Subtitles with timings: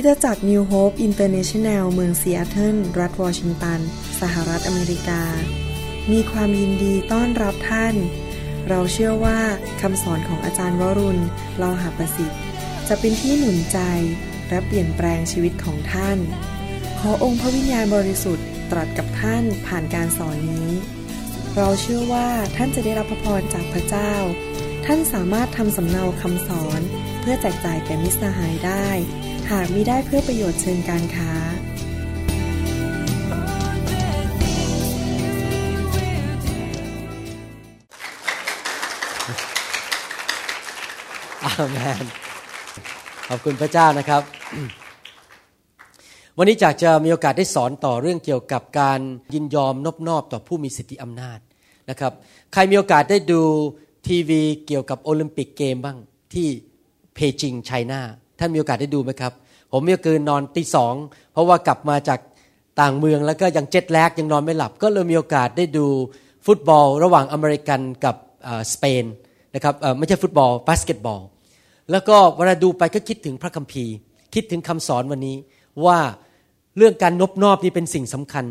[0.00, 3.80] คริสตจักร New Hope International เมืองซีแอตเทิลรัฐวอชิงตัน
[4.20, 5.22] สหรัฐอเมริกา
[6.12, 7.94] มีความยินดีต้อนรับท่าน
[8.68, 9.40] เราเชื่อว่า
[9.80, 11.22] คำสอนของอาจารย์วรุณ
[11.58, 12.40] เลาหาประสิทธิ์
[12.88, 13.78] จะเป็นที่หนุนใจ
[14.48, 16.18] และเปลี่ยนแปลงชีวิตของท่าน
[17.00, 20.70] ขอองค์พระวิญญาณบริสุทธิ์ตรัสกับท่านผ่านการสอนนี้
[21.56, 24.12] เราเชื่อว่าท่านจะได้รับพระพรจากพระเจ้า
[24.86, 26.80] ท่านสามารถทำสำเนาคำสอน
[27.20, 28.88] เพื่อแจกจ่ายแก่มิสหายได้
[29.54, 31.30] หากมิได้เพื่อประโยชน์เชิงการค้า
[41.44, 42.04] อาเมน
[43.28, 44.22] ขอบคุณพระเจ้านะครับ
[46.38, 49.00] วันนี้จากจะมีโอกาสได้สอนต่อเรื่องเกี่ยวกับการ
[49.34, 51.38] ยินยอมนอบนอบต่อผู้มีสิทธิอำนาจ
[51.90, 52.12] นะครับ
[52.52, 53.42] ใครมีโอกาสได้ดู
[54.06, 55.98] ทีวีเกี่ยวกับ Olympic Games บ้าง
[56.34, 56.48] ที่
[57.14, 58.02] Beijing China
[58.38, 59.32] ท่านมีโอกาสได้ดูไหมครับ
[59.72, 60.94] ผมเมื่อคืนนอนตีสอง
[61.32, 62.18] เพราะว่ากลับมาจาก
[62.80, 65.86] ต่างเมืองแล้วก็ยัง jet lag ยังนอนไม่หลับ ก็เลยมีโอกาสได้ดู
[66.46, 68.16] ฟุตบอล ระหว่างอเมริกันกับ
[68.72, 69.04] สเปน
[69.54, 71.20] นะครับไม่ใช่ฟุตบอลบาสเกตบอล
[71.90, 73.92] แล้วก็เวลาดูไปก็คิดถึงพระคัมภีร์
[74.34, 75.36] คิดถึงคำสอนวันนี้
[75.84, 75.98] ว่า
[76.76, 78.46] เรื่องการนบนอบนี่เป็นสิ่งสำคัญ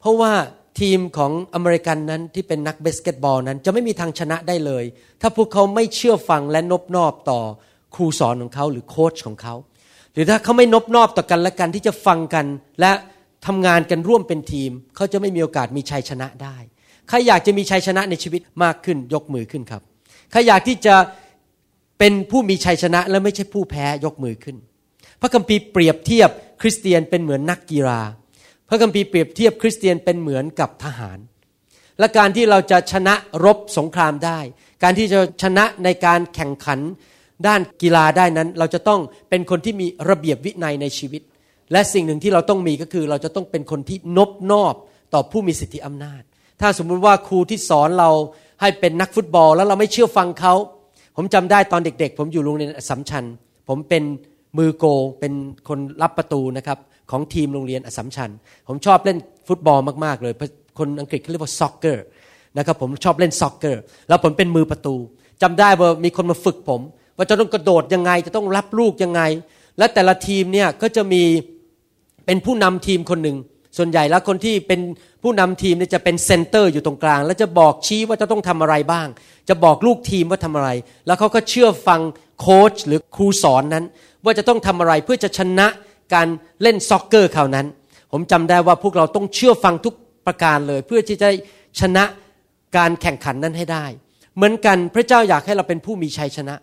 [0.00, 0.32] เพราะว่า
[0.80, 4.84] ทีมของอเมริกันนั้นที่เป็นนักบาสเกตบอลนั้นจะไม่มีทางชนะได้เลย
[5.20, 7.40] ถ้าพวกเขาไม่เชื่อฟังและนบนอบต่อ
[7.96, 9.54] ครูสอนของเขาหรือโค้ชของเขา
[10.12, 12.46] หรือถ้าเขาไม่นบนอบต่อกันและกันที่จะฟังกัน
[12.80, 12.92] และ
[13.46, 16.56] ทำงานกันร่วมเป็นทีม เขาจะไม่มีโอกาสมีชัยชนะได้
[17.08, 19.82] ใครอยากจะมีชัยชนะในชีวิตมากขึ้นยกมือขึ้นครับ
[20.30, 20.94] ใครอยากที่จะ
[21.98, 24.56] เป็นผู้มีชัยชนะและไม่ใช่ผู้แพ้ยกมือขึ้น
[25.20, 26.30] พระคัมภีร์เปรียบเทียบ
[26.60, 28.00] คริสเตียนเป็นเหมือนนักกีฬา
[28.68, 31.18] พระคัมภีร์เปรียบเทียบคริสเตียนเป็นเหมือนกับทหาร
[31.98, 34.40] และการที่เราจะชนะรบสงครามได้
[34.82, 36.80] การที่จะชนะในการแข่งขัน
[37.46, 41.22] ด้านกีฬาได้นั้น เราจะต้องเป็นคนที่มีระเบียบวินัยในชีวิต
[41.72, 44.74] และสิ่งหนึ่งที่เราต้องมีก็คือ เราจะต้องเป็นคนที่นบนอบ
[45.14, 46.22] ต่อผู้มีสิทธิอำนาจ
[46.60, 48.10] ถ้าสมมุติว่าครูที่สอนเรา
[48.60, 50.54] ให้เป็นนักฟุตบอล แล้วเราไม่เชื่อฟังเขา
[51.16, 53.24] ผมจำได้ตอนเด็ก ๆ ผมอยู่โรงเรียนอัสสัมชัญ
[53.68, 54.02] ผมเป็น
[54.58, 54.84] มือโกล์
[55.20, 55.32] เป็น
[55.68, 56.78] คนรับประตูนะครับ
[57.10, 58.30] ของทีมโรงเรียนอัสสัมชัญ
[58.68, 60.32] ผมชอบเล่นฟุตบอลมากๆเลย
[60.78, 62.04] คนอังกฤษเขาเรียกว่า soccer
[62.56, 64.94] นะครับผมชอบเล่น soccer แล้วผมเป็นมือประตู
[65.42, 66.80] จำได้ว่ามีคนมาฝึกผม
[67.16, 69.22] ว่าจะต้องกระโดดยังไง จะต้องรับลูกยังไง
[69.78, 71.22] และแต่ละทีมเนี่ยก็จะมี
[72.26, 73.36] เป็นผู้นำทีมคนหนึ่ง
[73.76, 74.80] ส่วนใหญ่แล้วคนที่เป็น
[75.22, 79.08] ผู้นำทีมเนี่ยจะเป็น center อยู่ตรงกลาง แล้วจะบอกชี้ว่าจะต้องทำอะไรบ้าง
[79.48, 80.70] จะบอกลูกทีมว่าทำอะไร
[81.06, 82.00] แล้วเขาก็เชื่อฟัง
[82.40, 83.84] โค้ชหรือครูสอนนั้น
[84.24, 85.66] ว่าจะต้องทำอะไรเพื่อจะชนะ
[86.14, 86.28] การ
[86.62, 87.66] เล่นซ็อกเกอร์คราวนั้น
[88.12, 89.94] ผมจำได้ว่าพวกเราต้องเชื่อฟังทุก
[90.26, 91.28] ประการเลย เพื่อที่จะ
[91.80, 92.04] ชนะ
[92.76, 93.84] การแข่งขันนั้นให้ได้
[94.36, 96.54] เหมือนกันพระเจ้าอยากให้เราเป็นผู้มีชัยชนะ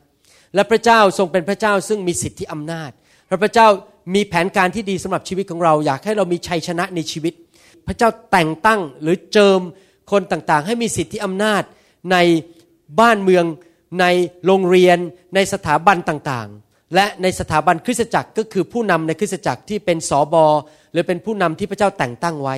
[0.55, 2.91] และพระเจ้าทรงเป็นพระเจ้าซึ่งมีสิทธิอำนาจ
[3.43, 3.67] พระเจ้า
[4.15, 7.33] มีแผนการที่ดีสำหรับชีวิตของเรา อยากให้เรามีชัยชนะในชีวิต
[7.87, 9.61] พระเจ้าแต่งตั้งหรือเจิม
[10.11, 11.63] คนต่างๆ ให้มีสิทธิอำนาจ
[12.11, 12.17] ใน
[12.99, 13.45] บ้านเมือง
[14.01, 14.05] ใน
[14.45, 14.97] โรงเรียน
[15.35, 20.45] ในสถาบันต่างๆ และในสถาบันคริสตจักรก็คือผู้นำในคริสตจักรที่เป็นสอบอ
[20.91, 22.55] หรือเป็นผู้นำที่พระเจ้าแต่งตั้งไว้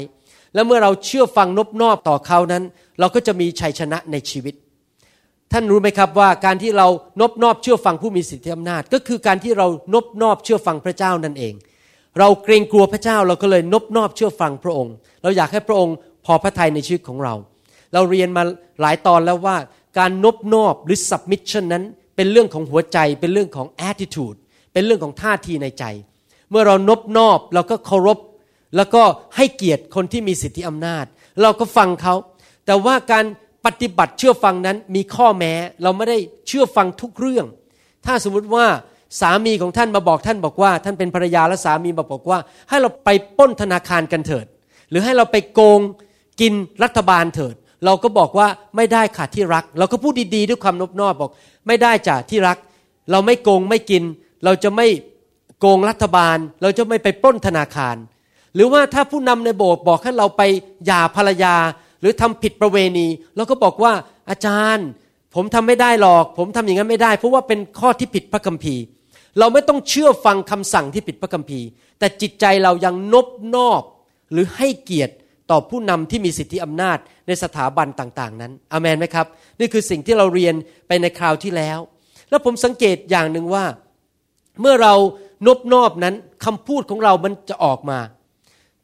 [0.53, 2.63] และเมื่อเราเชื่อฟังนบนอบต่อเขานั้น
[2.99, 4.55] เราก็จะมีชัยชนะในชีวิต
[5.51, 6.87] ท่านรู้ไหมครับว่าการที่เรา
[7.21, 11.53] นบนอบเชื่อฟังผู้มีสิทธิอำนาจ ก็คือการที่เรานบนอบเชื่อฟังพระเจ้านั่นเอง
[12.19, 15.95] เราเกรงกลัวพระเจ้าเราก็เลยนบนอบเชื่อฟังพระองค์ เราอยากให้พระองค์
[16.25, 17.33] พอพระทัยในชีวิตของเรา
[17.93, 18.43] เราเรียนมา
[18.81, 19.57] หลายตอนแล้วว่า
[19.97, 21.83] การนบนอบหรือ submission นั้น
[22.15, 24.37] เป็นเรื่องของหัวใจ เป็นเรื่องของ attitude
[24.73, 25.83] เป็นเรื่องของท่าทีในใจ
[26.49, 28.19] เมื่อเรานบนอบเราก็เคารพ
[28.75, 29.03] แล้วก็
[29.35, 31.05] ให้เกียรติคนที่มีสิทธิอำนาจ
[31.41, 32.15] เราก็ฟังเขา
[32.65, 33.25] แต่ว่าการ
[33.65, 35.53] ปฏิบัติเชื่อฟังนั้นมีข้อแม้
[35.83, 36.17] เราไม่ได้
[36.47, 37.45] เชื่อฟังทุกเรื่อง
[38.05, 38.65] ถ้าสมมุติว่า
[39.21, 42.39] สามีของท่านมาบอกท่านบอกว่า ท่านเป็นภรรยาและสามีมาบอกว่า
[42.69, 44.45] ให้เราไปป้นธนาคารกันเถิด
[44.89, 45.79] หรือให้เราไปโกง
[46.41, 47.55] กินรัฐบาลเถิด
[47.85, 51.31] เราก็บอกว่าไม่ได้ค่ะที่รัก เราก็พูดดีๆด้วยความนบนอบบอก
[51.67, 52.57] ไม่ได้จ้ะที่รัก
[53.11, 54.03] เราไม่โกงไม่กิน
[54.45, 54.87] เราจะไม่
[55.59, 57.95] โกงรัฐบาล เราจะไม่ไปปล้นธนาคาร
[58.55, 60.41] หรือว่าถ้าผู้นำในโบสถ์บอกให้เราไป
[60.85, 61.55] หย่าภรรยา
[62.01, 63.93] หรือทำผิดประเวณีเราก็บอกว่า
[64.29, 64.87] อาจารย์
[65.35, 68.81] ผมทำไม่ได้หรอก ผมทำอย่างนั้นไม่ได้ เพราะว่าเป็นข้อที่ผิดพระคัมภีร์
[69.39, 71.65] เราไม่ต้องเชื่อฟังคำสั่งที่ผิดพระคัมภีร์
[71.99, 73.81] แต่จิตใจเรายังนบนอบ
[74.31, 75.13] หรือให้เกียรติ
[75.51, 76.97] ต่อผู้นำที่มีสิทธิอำนาจ
[77.27, 79.27] ในสถาบันต่างๆ นั้นอเมนไหมครับ
[79.59, 80.55] นี่คือสิ่งที่เราเรียน
[80.87, 81.79] ไปในคราวที่แล้ว
[82.29, 83.65] แล้วผมสังเกตอย่างหนึ่งว่า
[84.61, 84.93] เมื่อเรา
[85.47, 86.15] นบนอบนั้น
[86.45, 87.99] คำพูดของเรามันจะออกมา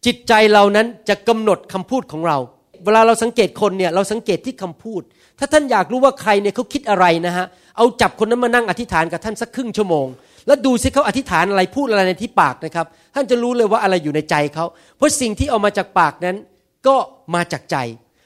[0.05, 2.37] จิตใจเรานั้นจะกำหนดคำพูดของเรา
[2.85, 5.01] เวลาเราสังเกตคนเนี่ยเราสังเกตที่คำพูด
[5.39, 7.45] ถ้าท่านอยากรู้ว่าใครเนี่ยเขาคิดอะไรนะฮะ
[7.77, 10.07] เอาจับคนนั้นมานั่งอธิษฐานกับท่านสักครึ่งชั่วโมง
[10.47, 12.85] แล้วดูสิเขาอธิษฐานอะไรพูดอะไรในที่ปากนะครับ
[13.15, 14.65] ท่านจะรู้เลยว่าอะไรอยู่ในใจเขา
[14.97, 16.37] เพราะสิ่งที่ออกมาจากปากนั้น
[16.87, 16.95] ก็
[17.35, 17.77] มาจากใจ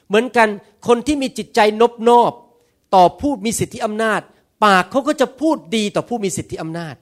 [0.08, 0.48] เหมือนกัน
[0.88, 2.32] คนที่มีจิตใจนบนอบ
[2.94, 4.20] ต่อผู้มีสิทธิอำนาจ
[4.64, 6.94] ปากเขาก็จะพูดดีต่อผู้มีสิทธิอำนาจ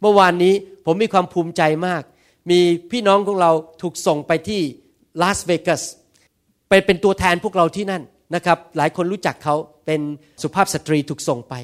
[0.00, 0.54] เมื่อวานนี้
[0.86, 2.02] ผมมีความภูมิใจมาก
[2.50, 2.60] มี
[2.90, 3.50] พี่น้องของเรา
[3.82, 4.60] ถูกส่งไปที่
[5.22, 5.82] ลาสเวกัส
[6.72, 8.02] ไปเป็นตัวแทนพวกเราที่นั่น
[8.34, 9.54] นะครับ หลายคนรู้จักเขา
[9.86, 10.00] เป็น
[10.42, 11.54] สุภาพสตรีถูกส่งไป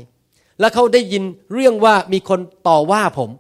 [0.61, 1.23] แล้วเขาได้ยิน
[1.53, 3.31] เรื่องว่ามีคนต่อว่าผม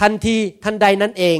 [0.00, 1.38] ทันทีทันใดนั้นเอง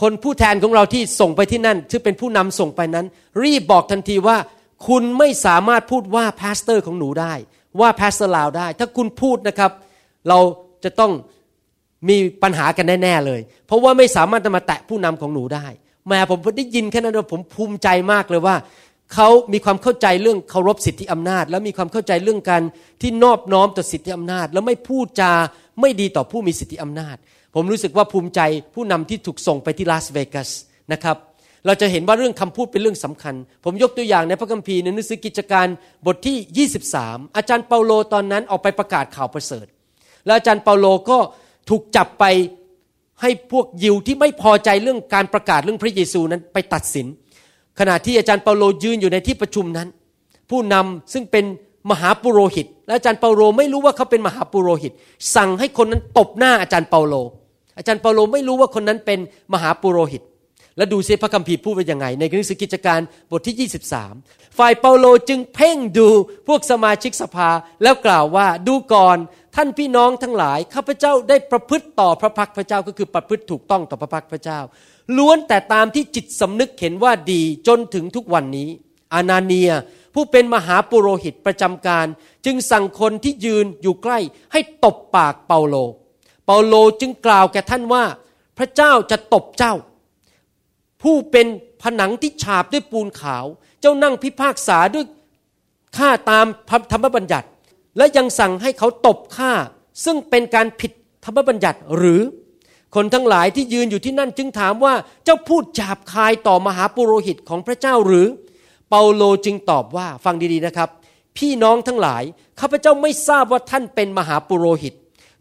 [0.00, 3.06] คนผู้แทนของเราที่ส่งไปที่นั่นซึ่งเป็นผู้นำส่งไปนั้น
[3.42, 4.36] รีบบอกทันทีว่า
[4.88, 7.32] คุณไม่สามารถพูดว่า pastor ของหนูได้
[7.80, 9.70] ว่า pastor เราได้ ถ้าคุณพูดนะครับ
[10.28, 10.38] เรา
[10.84, 11.12] จะต้อง
[12.08, 15.66] มีปัญหากันแน่ๆเลย เพราะว่าไม่สามารถจะมาแตะผู้นำของหนูได้
[16.08, 18.56] แหมผมได้ยินแค่นั้นผมภูมิใจมากเลยว่า
[19.14, 22.62] เขามีความเข้าใจเรื่องเคารพสิทธิอำนาจ แล้วมีความเข้าใจเรื่องการ
[23.00, 25.32] ที่นอบน้อมต่อสิทธิอำนาจ แล้วไม่พูดจา
[25.80, 27.16] ไม่ดีต่อผู้มีสิทธิอำนาจ
[27.54, 28.40] ผมรู้สึกว่าภูมิใจ
[28.74, 30.50] ผู้นำที่ถูกส่งไปที่ลาสเวกัส
[30.92, 31.16] นะครับ
[31.66, 33.34] เราจะเห็นว่าเรื่องคำพูดเป็นเรื่องสำคัญ
[33.64, 35.66] ผมยกตัวอย่างในพระคัมภีร์ในหนังสือกิจการ
[36.06, 39.66] บทที่ 23 อาจารย์เปาโลตอนนั้นออกไปประกาศข่าวประเสริฐ
[40.26, 41.18] แล้วอาจารย์เปาโลก็
[41.70, 42.24] ถูกจับไป
[43.22, 47.06] ให้พวกยิวที่ไม่พอใจเรื่องการประกาศเรื่องพระเยซูนั้นไปตัดสิน
[47.78, 49.88] ขณะที่อาจารย์เปาโลยืนอยู่ในที่ประชุมนั้น
[50.50, 51.44] ผู้นำซึ่งเป็น
[51.90, 54.92] มหาปุโรหิต และอาจารย์เปาโลไม่รู้ว่าเขาเป็นมหาปุโรหิต
[55.36, 57.14] สั่งให้คนนั้นตบหน้าอาจารย์เปาโล
[57.78, 59.18] อาจารย์เปาโลไม่รู้ว่าคนนั้นเป็น
[59.52, 60.22] มหาปุโรหิต
[60.76, 63.00] และดูซิพระคัมภีร์พูดว่ายังไง ในหนังสือกิจการ
[63.30, 63.70] บทที่
[64.14, 66.08] 23 ฝ่ายเปาโลจึงเพ่งดู
[66.48, 67.50] พวกสมาชิกสภา
[67.82, 69.16] แล้วกล่าวว่าดูก่อน
[69.56, 74.60] ท่านพี่น้องทั้งหลาย ข้าพเจ้าได้ประพฤติต่อพระพักพระเจ้าก็คือประพฤติถูกต้องต่อพระพักพระเจ้า
[75.16, 78.68] ล้วนแต่ตามที่จิตสำนึกเห็นว่าดีจนถึงทุกวันนี้
[79.14, 79.70] อานาเนีย
[80.14, 82.06] ผู้เป็นมหาปุโรหิตประจำการ
[82.44, 84.18] จึงสั่งคนที่ยืนอยู่ใกล้
[84.52, 85.76] ให้ตบปากเปาโล
[86.46, 88.04] เปาโลจึงกล่าวแก่ท่านว่า
[88.58, 89.74] พระเจ้าจะตบเจ้า
[91.04, 91.46] ผู้เป็น
[91.82, 93.44] ผนังที่ฉาบด้วยปูนขาว
[93.80, 95.04] เจ้านั่งพิพากษาด้วย
[95.96, 96.46] ข้าตาม
[96.92, 97.48] ธรรมบัญญัติ
[97.96, 99.52] และยังสั่งให้เขาตบฆ่า
[100.04, 100.92] ซึ่งเป็นการผิด
[101.24, 102.20] ธรรมบัญญัติหรือ
[102.94, 108.26] คนทั้งหลายที่ยืนอยู่ที่นั่นจึงถามว่าเจ้าพูดจาบคายต่อมหาปุโรหิตของพระเจ้าหรือ
[108.88, 110.88] เปาโลจึงตอบว่าฟังดีๆนะครับ
[111.38, 112.22] พี่น้องทั้งหลาย
[112.60, 114.94] ข้าพเจ้าไม่ทราบว่าท่านเป็นมหาปุโรหิต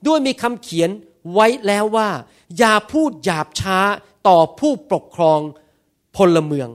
[0.08, 0.90] ด้วยมีคำเขียน
[1.34, 2.10] ไว้แล้วว่า
[2.58, 3.80] อย่าพูดหยาบช้า
[4.28, 5.40] ต่อผู้ปกครอง
[6.18, 6.70] พลเมือง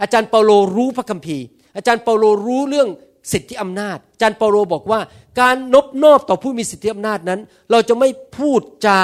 [0.00, 1.44] อาจารย์เปาโลรู้พระคัมภีร์
[1.76, 2.88] อาจารย์เปาโลรู้เรื่อง
[3.32, 5.00] สิทธิอำนาจ อาจารย์เปาโลบอกว่า
[5.40, 7.40] การนบนอบต่อผู้มีสิทธิอำนาจนั้น
[7.70, 9.00] เราจะไม่พูดจา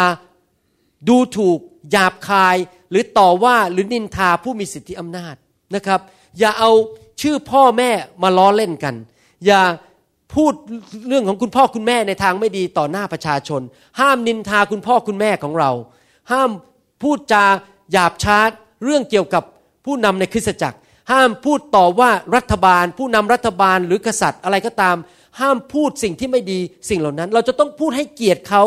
[1.08, 1.58] ดูถูก
[1.90, 2.56] หยาบคาย
[2.90, 5.34] หรือต่อว่าหรือนินทาผู้มีสิทธิอำนาจ
[5.75, 6.00] นะครับ
[6.38, 6.70] อย่าเอา
[7.23, 7.90] ชื่อพ่อแม่
[8.23, 8.94] มาล้อเล่นกัน
[9.46, 9.62] อย่า
[10.34, 10.52] พูด
[11.08, 13.61] เรื่องของคุณพ่อคุณแม่ในทางไม่ดีต่อหน้าประชาชน
[14.00, 15.70] ห้ามนินทาคุณพ่อคุณแม่ของเรา
[16.32, 16.50] ห้าม
[17.02, 17.44] พูดจา
[17.92, 18.38] หยาบช้า
[18.84, 19.42] เรื่องเกี่ยวกับ
[19.84, 20.78] ผู้นำในคริสตจักร
[21.12, 24.96] ห้ามพูดต่อว่ารัฐบาล ผู้นำรัฐบาลหรือกษัตริย์อะไรก็ตาม
[25.40, 26.60] ห้ามพูดสิ่งที่ไม่ดี
[26.90, 28.62] สิ่งเหล่านั้น เราจะต้องพูดให้เกียรติเขา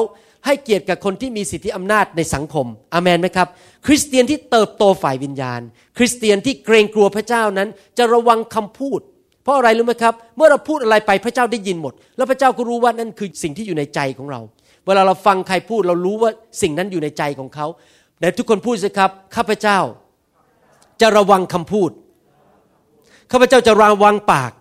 [0.45, 3.47] ให้เกียรติกับคนที่มีสิทธิอำนาจในสังคมอเมนไหมครับ
[3.85, 5.61] คริสเตียนที่เติบโตฝ่ายวิญญาณ
[5.97, 8.99] คริสเตียนที่เกรงกลัวพระเจ้านั้น จะระวังคำพูด
[9.43, 14.41] เพราะอะไรรู้ไหมครับ เมื่อเราพูดอะไรไปพระเจ้าได้ยินหมด แล้วพระเจ้าก็รู้ว่านั่นคือสิ่งที่อยู่ในใจของเรา
[14.85, 17.67] เวลาเราฟังใครพูดเรารู้ว่าสิ่งนั้นอยู่ในใจของเขา
[18.19, 19.79] แต่ทุกคนพูดสิครับ ข้าพเจ้า
[21.01, 21.91] จะระวังคำพูด
[23.31, 24.51] ข้าพเจ้าจะระวังปาก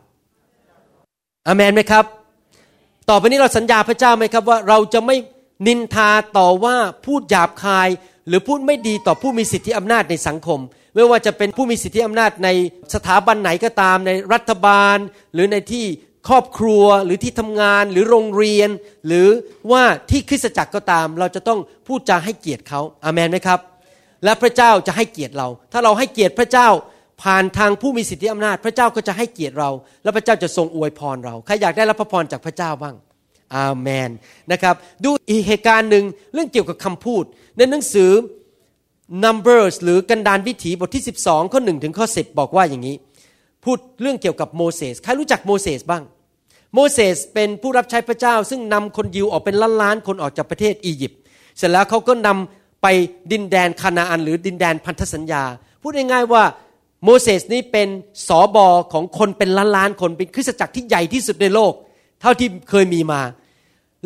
[1.46, 2.04] อเมนไหมครับ
[3.10, 5.16] ต่อไปนี้เราสัญญาพระเจ้าไหมครับว่าเราจะไม่
[5.66, 7.88] นินทาต่อว่าพูดหยาบคาย
[8.28, 10.60] หรือพูดไม่ดีต่อผู้มีสิทธิอำนาจในสังคม
[10.94, 12.48] ไม่ว่าจะเป็นผู้มีสิทธิอำนาจใน
[12.94, 14.96] สถาบันไหนก็ตามในรัฐบาล
[15.34, 15.86] หรือในที่
[16.28, 18.68] ครอบครัวหรือที่ทำงานหรือโรงเรียน
[19.06, 19.28] หรือ
[19.72, 23.60] ว่าที่คริสตจักรก็ตาม เราจะต้องพูดจาให้เกียรติเขาอาเมนไหมครับ
[24.24, 26.68] และพระเจ้าจะให้เกียรติเรา ถ้าเราให้เกียรติพระเจ้า
[27.22, 29.70] ผ่านทางผู้มีสิทธิอำนาจ พระเจ้าก็จะให้เกียรติเรา
[30.02, 32.94] และพระเจ้าจะทรงอวยพรเราใครอยากได้รับพระพรจากพระเจ้าบ้าง
[33.56, 34.10] อาเมน
[34.52, 37.24] นะครับดูอีกเหตุการณ์หนึ่งเรื่องเกี่ยวกับคำพูด
[37.56, 38.10] ในหนังสือ
[39.24, 42.96] Numbers หรือกันดานวิถีบทที่ 12 ข้อ 1 ถึงข้อ 10 บอกว่าอย่างนี้
[43.64, 46.02] พูดเรื่องเกี่ยวกับโมเสสใครรู้จักโมเสสบ้าง
[46.74, 51.20] โมเสสเป็นผู้รับใช้พระเจ้า ซึ่งนำคนยิวออกเป็นล้านล้านคนออกจากประเทศอียิปต์
[51.56, 52.86] เสร็จแล้วเขาก็นำไป
[53.32, 55.42] ดินแดนคานาอัน หรือดินแดนพันธสัญญา
[55.82, 56.44] พูดง่ายๆว่า
[57.04, 57.88] โมเสสนี้เป็น
[58.28, 61.72] สอบอของคนเป็นล้านล้านคนเป็นคริสตจักรที่ใหญ่ที่สุดในโลก
[62.20, 63.20] เท่าที่เคยมีมา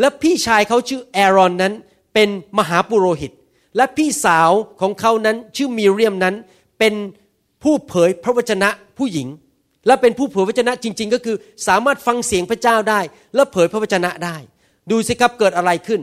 [0.00, 1.72] และพี่ชายเขาชื่อแอรอนนั้น
[2.14, 3.32] เป็นมหาปุโรหิต
[3.76, 6.34] และพี่สาวของเขานั้นชื่อมีเรียมนั้น
[6.78, 6.94] เป็น
[7.62, 9.28] ผู้เผยพระวจนะผู้หญิง
[9.86, 13.00] และเป็นผู้เผยพระวจนะจริง ๆ ก็คือสามารถฟังเสียงพระเจ้าได้
[13.34, 14.36] และเผยพระวจนะได้
[14.90, 16.00] ดูสิครับเกิดอะไรขึ้น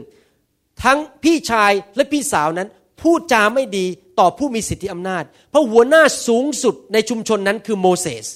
[0.82, 2.68] ทั้งพี่ชายและพี่สาวนั้น
[3.00, 3.86] พูดจาไม่ดี
[4.18, 8.26] ต่อผู้มีสิทธิอำนาจ เพราะหัวหน้าสูงสุดในชุมชนนั้นคือโมเสส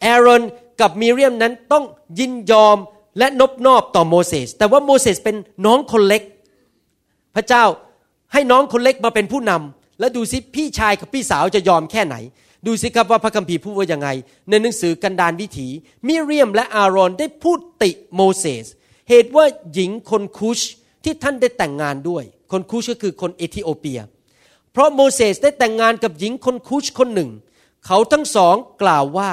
[0.00, 0.42] เอรอน
[0.80, 1.84] กับมิเรียมนั้นต้อง
[2.18, 2.78] ยินยอม
[3.18, 6.22] และนบนอบต่อโมเสสแต่ว่าโมเสสเป็นน้องคนเล็ก
[7.36, 7.64] พระเจ้า
[8.32, 12.16] ให้น้องคนเล็กมาเป็นผู้นำและดูสิพี่ชายกับพี่สาวจะยอมแค่ไหน
[12.66, 14.08] ดูสิครับว่าพระคัมภีร์พูดว่ายังไง
[14.48, 15.68] ในหนังสือกันดานวิถี
[16.06, 18.66] มิเรียมและอารอนได้พูดติโมเสส
[19.08, 19.44] เหตุว่า
[19.74, 20.60] หญิงคนคุช
[21.04, 24.00] ที่ท่านได้แต่งงานด้วย คนคุชก็คือคนเอธิโอเปีย
[24.72, 27.30] เพราะโมเสสได้แต่งงานกับหญิงคนคุชคนหนึ่ง
[27.86, 29.30] เขาทั้งสองกล่าวว่า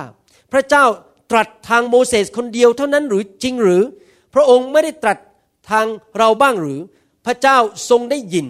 [0.51, 0.83] พระเจ้า
[1.31, 3.83] ตรัสทางโมเสสคนเดียวเท่านั้นหรือจริงหรือ
[4.33, 5.17] พระองค์ไม่ได้ตรัส
[5.69, 5.85] ทาง
[6.17, 6.79] เราบ้างหรือ
[7.25, 7.57] พระเจ้า
[7.89, 8.47] ทรงได้ยิน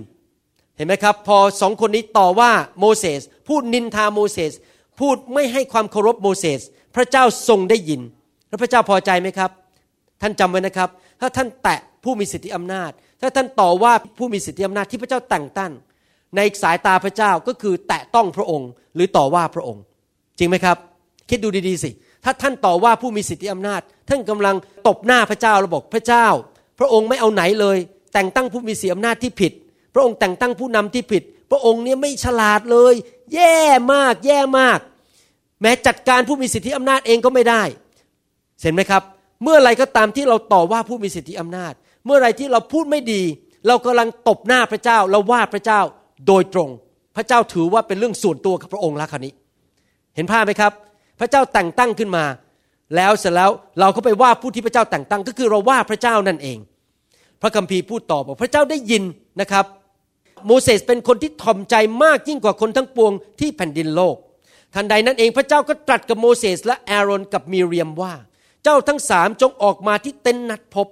[0.75, 4.53] เห็นไหมครับ พอสองคนนี้ต่อว่าโมเสสพูดนินทาโมเสส
[4.99, 6.61] พูดไม่ให้ความเคารพโมเสส
[6.95, 8.01] พระเจ้าทรงได้ยิน
[8.49, 9.51] แล้วพระเจ้าพอใจไหมครับ
[10.21, 15.71] ท่านจำไว้นะครับ ถ้าท่านแตะผู้มีสิทธิอำนาจ ถ้าท่านต่อว่าผู้มีสิทธิอำนาจที่พระเจ้าแต่งตั้ง
[16.35, 19.81] ในสายตาพระเจ้าก็คือแตะต้องพระองค์ หรือต่อว่าพระองค์
[20.37, 20.77] จริงไหมครับ
[21.29, 21.89] คิดดูดีๆสิ
[22.23, 24.55] ถ้าท่านต่อว่าผู้มีสิทธิอำนาจ ท่านกำลัง
[24.87, 26.27] ตบหน้าพระเจ้าเราบอกพระเจ้า
[26.79, 27.77] พระองค์ไม่เอาไหนเลย
[28.13, 29.51] แต่งตั้งผู้มีสิทธิอำนาจที่ผิด
[29.93, 32.93] พระองค์แต่งตั้งผู้นำที่ผิด พระองค์เนี่ยไม่ฉลาดเลย
[33.33, 33.57] แย่
[33.93, 34.79] มาก แย่มาก
[35.61, 37.63] แม้จัดการผู้มีสิทธิอำนาจเองก็ไม่ได้
[38.61, 39.03] เห็นไหมครับ
[39.43, 41.73] เมื่อไรก็ตามที่เราต่อว่าผู้มีสิทธิอำนาจ
[42.05, 43.21] เมื่อไรที่เราพูดไม่ดี
[43.67, 45.81] เรากำลังตบหน้าพระเจ้า เราว่าพระเจ้า
[46.27, 46.69] โดยตรง
[47.15, 49.33] พระเจ้าถือว่าเป็นเรื่องส่วนตัวกับพระองค์ล้วคราวนี้
[50.15, 50.71] เห็นภาพไหมครับ
[51.19, 52.25] พระเจ้าแต่งตั้งขึ้นมา
[52.95, 56.57] แล้วเสร็จแล้วเราก็ไปว่าผู้ที่พระเจ้าแต่งตั้ง ก็คือเราว่าพระเจ้านั่นเอง
[57.41, 59.03] พระคัมภีร์พูดต่อบอกพระเจ้าได้ยิน
[59.41, 59.65] นะครับ
[60.47, 64.15] โมเสสเป็นคนที่ถ่อมใจมากยิ่งกว่าคนทั้งปวงที่แผ่นดินโลก
[64.75, 68.13] ทันใดนั้นเองพระเจ้าก็ตรัสกับโมเสสและแอรอนกับมีเรียมว่า
[68.63, 70.87] เจ้าทั้งสามจงออกมาที่เต็นท์นัดพบ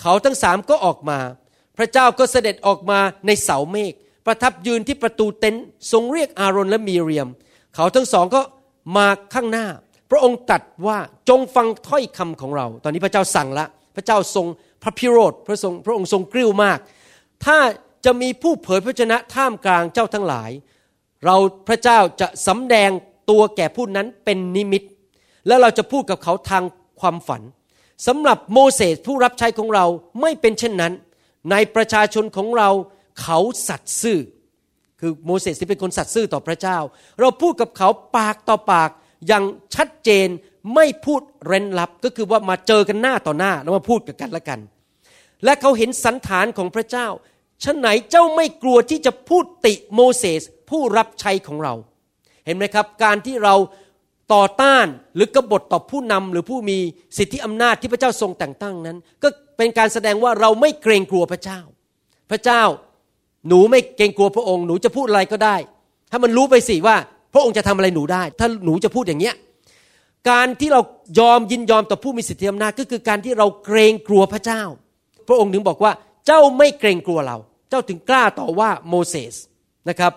[0.00, 1.18] เขาทั้งสามก็ออกมา
[1.76, 3.92] พระเจ้าก็เสด็จออกมาในเสาเมฆ
[4.26, 7.28] ประทับยืนที่ประตูเต็นท์ทรงเรียกอารอนและมีเรียม
[7.74, 8.40] เขาทั้งสองก็
[8.96, 9.66] มาข้างหน้า
[10.10, 13.66] พระองค์ตรัสว่าจงฟังถ้อยคำของเรา ตอนนี้พระเจ้าสั่งละ
[13.96, 14.46] พระเจ้าทรง
[14.82, 16.78] พระพิโรธพระทรงพระองค์ทรงกริ้วมาก
[17.44, 17.58] ถ้า
[18.04, 20.50] จะมีผู้เผยพระชนะท่ามกลางเจ้าทั้งหลาย
[21.24, 21.36] เรา
[21.68, 22.90] พระเจ้าจะสำแดง
[23.30, 24.82] ตัวแก่ผู้นั้นเป็นนิมิต
[25.46, 26.64] แล้วเราจะพูดกับเขาทาง
[27.00, 27.42] ความฝัน
[28.06, 29.84] สำหรับโมเสสผู้รับใช้ของเรา
[30.20, 30.92] ไม่เป็นเช่นนั้น
[31.50, 32.70] ในประชาชนของเรา
[33.22, 34.18] เขาสัตย์ซื่อ
[35.00, 36.78] คือโมเสสที่เป็นคนสัตย์ซื่อต่อพระเจ้า
[37.20, 38.90] เราพูดกับเขาปากต่อปาก
[39.26, 39.44] อย่าง
[39.74, 40.28] ชัดเจน
[40.74, 44.60] ไม่พูดเร้นลับก็คือว่ามาเจอกันหน้าต่อหน้าแล้วมาพูดกันละกัน
[45.44, 47.06] และเขาเห็นสันฐานของพระเจ้า
[47.64, 51.74] ฉะไหนเจ้าไม่กลัวที่จะพูดติโมเสสผู้รับใช้ของเรา
[52.46, 53.54] เห็นไหมครับ การที่เรา
[54.34, 56.78] ต่อต้านหรือกบฏต่อผู้นำหรือผู้มี
[57.18, 61.60] สิทธิอำนาจที่พระเจ้าทรงแต่งตั้งนั้น ก็เป็นการแสดงว่าเราไม่เกรงกลัวพระเจ้า
[62.30, 62.62] พระเจ้า
[63.48, 65.56] หนูไม่เกรงกลัวพระองค์หนูจะพูดอะไรก็ได้
[66.10, 66.96] ถ้ามันรู้ไปสิว่า
[67.34, 69.34] พระองค์จะทำอะไรหนูได้ ถ้าหนูจะพูดอย่างเงี้ย
[70.30, 70.80] การที่เรา
[71.20, 74.62] ยอมยินยอมต่อผู้มีสิทธิอำนาจก็คือการที่เราเกรงกลัวพระเจ้า
[75.28, 75.92] พระองค์ถึงบอกว่า
[76.26, 77.36] เจ้าไม่เกรงกลัวเรา
[77.68, 79.34] เจ้าถึงกล้าต่อว่าโมเสส
[79.88, 80.12] นะครับ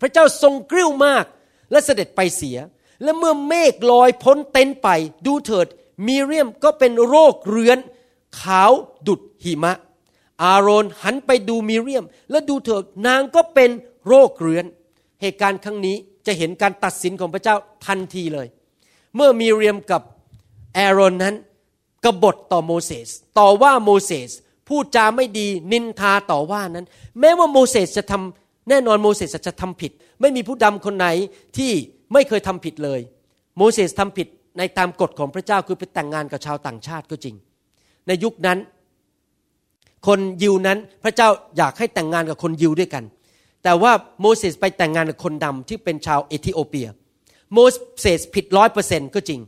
[0.00, 1.24] พระเจ้าทรงกริ้วมาก
[1.70, 2.58] และเสด็จไปเสีย
[3.02, 4.88] และเมื่อเมฆลอยพ้นเต็นไป
[5.26, 5.66] ดูเถิด
[6.06, 7.78] มีเรียมก็เป็นโรคเรื้อน
[8.40, 8.72] ขาว
[9.06, 9.72] ดุดหิมะ
[10.42, 13.70] อาโรนหันไปดูมีเรียม และดูเถิดนางก็เป็น
[14.06, 14.64] โรคเรื้อน
[15.20, 18.46] เหตุการณ์ครั้งนี้จะเห็นการตัดสินของพระเจ้าทันทีเลย
[19.16, 20.02] เมื่อมีเรียมกับ
[20.74, 21.34] แอรอนนั้น
[22.04, 24.30] กบฏต่อโมเสสต่อว่าโมเสส
[24.68, 26.86] พูดจาไม่ดีนินทาต่อว่านั้น
[27.20, 31.06] แม้ว่าโมเสสจะทำแน่นอนโมเสสจะทำผิด ไม่มีผู้ดำคนไหน
[31.56, 31.72] ที่
[32.12, 33.00] ไม่เคยทำผิดเลย
[33.58, 34.28] โมเสสทำผิด
[34.58, 37.36] ในตามกฎของพระเจ้าคือไปแต่งงานกับชาวต่างชาติก็จริง
[38.06, 38.58] ในยุคนั้น
[40.06, 43.04] คนยิวนั้นพระเจ้าอยากให้แต่งงานกับคนยิวด้วยกัน
[43.64, 46.88] แต่ว่าโมเสสไปแต่งงานกับคนดำที่เป็นชาวเอธิโอเปีย
[47.52, 47.58] โม
[48.00, 49.40] เสสผิดร้อยเปอร์เซ็นก็จริง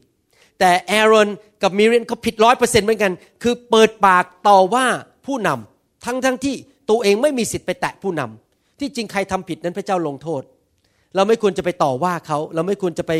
[0.65, 1.29] แต่แอรอน
[1.63, 4.87] กับมิเรียนเขาผิดร้อยเปอร์เซ็นต์เหมือนกัน คือเปิดปากต่อว่า
[5.27, 6.55] ผู้นำทั้งทั้งที่
[6.91, 10.43] ตัวเองไม่มีสิทธิ์ไปแตะผู้นำที่จริงใครทำผิดนั้นพระเจ้าลงโทษ
[11.15, 13.13] เราไม่ควรจะไปต่อว่าเขา เราไม่ควรจะไป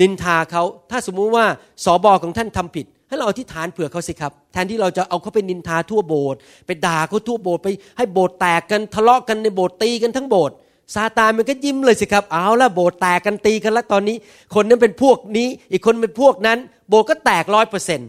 [0.00, 1.44] นินทาเขา ถ้าสมมุติว่า
[1.84, 10.56] สอบอของท่านทำผิด ให้เราอธิษฐานเผื่อเขาสิครับ แทนที่เราจะเอาเขาไปนินทาทั่วโบสถ์ไปด่าเขาทั่วโบสถ์ไปให้โบสถ์แตกกันทะเลาะกันในโบสถ์ตีกันทั้งโบสถ์
[10.94, 14.16] ซาตานมันก็ยิ้มเลยสิครับ เอาละโบสแตกกันตีกันแล้วตอนนี้
[14.54, 18.08] คนนั้นเป็นพวกนี้ อีกคนเป็นพวกนั้น โบสก็แตกร้อยเปอร์เซ็นต์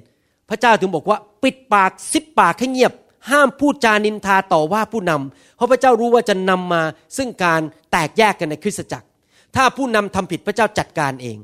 [0.50, 2.94] พระเจ้าถึงบอกว่าปิดปากซิบปากให้เงียบ
[3.30, 6.82] ห้ามพูดจานินทาต่อว่าผู้นำเพราะพระเจ้ารู้ว่าจะนำมา
[7.18, 9.08] ซึ่งการแตกแยกกันในคริสตจักร
[9.56, 11.38] ถ้าผู้นำทำผิดพระเจ้าจัดการเอง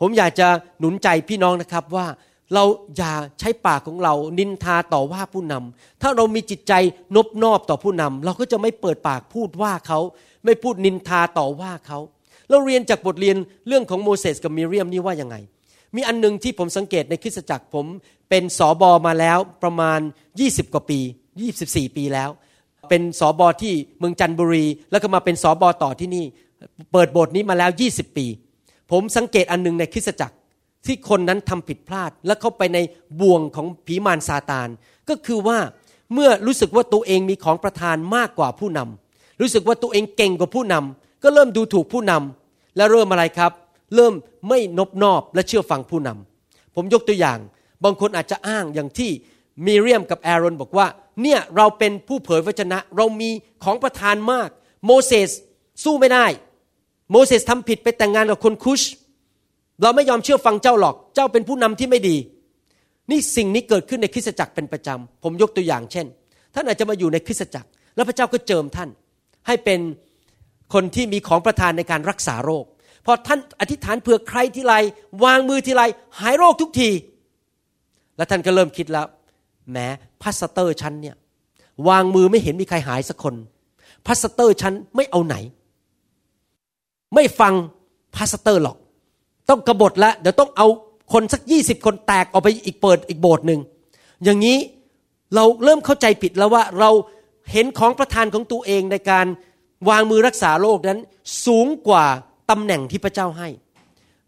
[0.00, 2.06] ผมอยากจะหนุนใจพี่น้องนะครับว่า
[2.54, 2.64] เรา
[2.96, 6.72] อย่าใช้ปากของเรานินทาต่อว่าผู้นำถ้าเรามีจิตใจ
[7.16, 9.98] นบนอบต่อผู้นำเราก็จะไม่เปิดปากพูดว่าเขา
[10.44, 11.98] ไม่พูดนินทาต่อว่าเขา
[12.48, 13.36] เราเรียนจากบทเรียน
[13.68, 15.36] เรื่องของโมเสสกับมิเรียมนี่ว่ายังไง
[15.96, 17.86] มีอันนึงที่ผมสังเกตในคริสตจักรผม
[18.28, 20.00] เป็นสอบอมาแล้วประมาณ
[20.36, 21.00] 20 กว่าปี
[21.46, 22.30] 24 ปีแล้ว
[22.88, 26.24] เป็นสอบอที่เมืองจันทบุรี แล้วก็มาเป็นสอบอต่อที่นี่
[26.92, 28.26] เปิดบทนี้มาแล้ว 20 ปี
[28.90, 30.36] ผมสังเกตอันนึงในคริสตจักร
[30.86, 32.78] ที่คนนั้นทำผิดพลาด และเข้าไปใน
[33.20, 34.68] บ่วงของผีมารซาตาน
[35.08, 35.58] ก็คือว่า
[36.12, 39.03] เมื่อรู้สึกว่าตัวเองมีของประทานมากกว่าผู้นำ
[39.40, 43.52] รู้สึกว่าตัวเองเก่งกว่าผู้นำก็เริ่มดูถูกผู้นำและเริ่มอะไรครับ
[43.94, 44.14] เริ่ม
[44.48, 47.38] ไม่นบนอบและเชื่อฟังผู้นำผมยกตัวอย่าง
[47.84, 49.10] บางคนอาจจะอ้างอย่างที่
[49.66, 50.86] มีเรียมกับแอรอนบอกว่า
[51.22, 53.30] เนี่ยเราเป็นผู้เผยวจนะ เรามี
[53.64, 54.48] ของประทานมาก
[54.86, 55.30] โมเสส
[55.84, 56.26] สู้ไม่ได้
[57.10, 58.82] โมเสสทำผิดไปแต่งงานกับคนคุช
[59.82, 62.16] เราไม่ยอมเชื่อฟังเจ้าหรอก เจ้าเป็นผู้นำที่ไม่ดี
[63.10, 66.06] นี่สิ่งนี้เกิดขึ้นในคริสตจักรเป็นประจำ ผมยกตัวอย่างเช่น
[66.54, 68.88] ท่านอาจจะมาอยู่ในคริสตจักร แล้วพระเจ้าก็เจิมท่าน
[69.46, 69.80] ให้เป็น
[70.74, 72.64] คนที่มีของประทานในการรักษาโรค
[73.06, 74.74] พอท่านอธิษฐานเผื่อใครทีไร
[75.24, 75.82] วางมือทีไร
[76.20, 76.90] หายโรคทุกที
[78.16, 79.06] แล้วท่านก็เริ่มคิดแล้ว
[79.72, 81.16] แหม pastor ฉันเนี่ย
[81.88, 83.34] วางมือไม่เห็นมีใครหายสักคน
[84.06, 85.36] pastor ฉันไม่เอาไหน
[87.14, 87.54] ไม่ฟัง
[88.16, 88.76] pastor หรอก
[89.48, 90.66] ต้องกบฏแล้วเดี๋ยวต้องเอา
[91.12, 93.60] คนสักยี่สิบคนแตกออกไปอีกเปิดอีกโบสถ์หนึ่ง
[94.24, 94.58] อย่างนี้
[95.34, 96.90] เราเริ่มเข้าใจผิดแล้วว่าเรา
[97.52, 99.26] เห็นของประทานของตัวเองในการ
[99.88, 100.98] วางมือรักษาโรคนั้น
[101.46, 102.04] สูงกว่า
[102.50, 103.48] ตำแหน่งที่พระเจ้าให้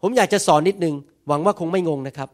[0.01, 0.95] ผมอยากจะสอนนิดนึง
[1.27, 2.29] หวังว่าคงไม่งงนะครับ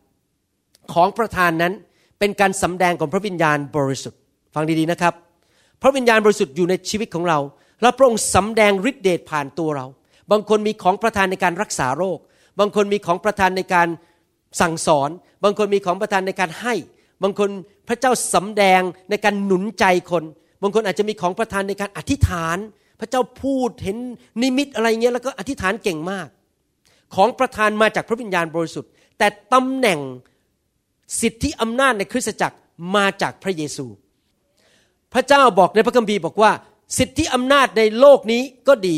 [0.93, 1.73] ของประทานนั้น
[2.19, 4.19] เป็นการสำแดงของพระวิญญาณบริสุทธิ์
[4.55, 5.13] ฟังดีๆนะครับ
[5.81, 7.39] พระวิญญาณบริสุทธิ์อยู่ในชีวิตของเรา
[7.81, 9.85] และพระองค์สำแดงฤทธิเดชผ่านตัวเรา
[10.31, 12.17] บางคนมีของประทานในการรักษาโรค
[12.59, 13.87] บางคนมีของประทานในการ
[14.61, 15.09] สั่งสอน
[15.43, 16.73] บางคนมีของประทานในการให้
[17.23, 17.49] บางคน
[17.87, 20.23] พระเจ้าสำแดงในการหนุนใจคน
[20.63, 22.57] บางคนอาจจะมีของประทานในการอธิษฐาน
[22.99, 23.97] พระเจ้าพูดเห็น
[24.41, 26.27] นิมิตอะไรเงี้ยแล้วก็อธิษฐานเก่งมาก
[27.15, 29.99] ของประทานมาจากพระวิญญาณบริสุทธิ์ แต่ตำแหน่ง
[31.21, 32.57] สิทธิอำนาจในคริสตจักร
[32.95, 33.85] มาจากพระเยซู
[35.13, 36.51] พระเจ้าบอกในพระคัมภีร์บอกว่า
[36.97, 38.97] สิทธิอำนาจในโลกนี้ก็ดี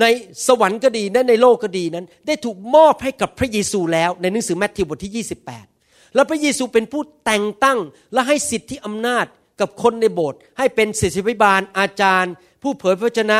[0.00, 0.06] ใน
[0.46, 5.26] สวรรค์ก็ดีและในโลกก็ดีนั้น ได้ถูกมอบให้กับพระเยซูแล้วในหนังสือแมทธิวบทที่
[5.70, 7.78] 28 แล้วพระเยซูเป็นผู้แต่งตั้ง
[8.12, 9.26] และให้สิทธิอำนาจ
[9.60, 13.38] กับคนในโบสถ์ให้เป็นศิษยพิบาลอาจารย์ ผู้เผยพระชนะ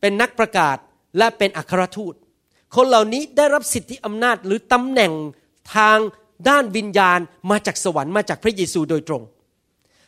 [0.00, 0.76] เป็นนักประกาศ
[1.18, 2.14] และเป็นอัครทูต
[2.76, 5.12] คนเหล่านี้ได้รับสิทธิอำนาจหรือตำแหน่ง
[5.76, 5.98] ทาง
[6.48, 7.18] ด้านวิญญาณ
[7.50, 9.22] มาจากสวรรค์มาจากพระเยซูโดยตรง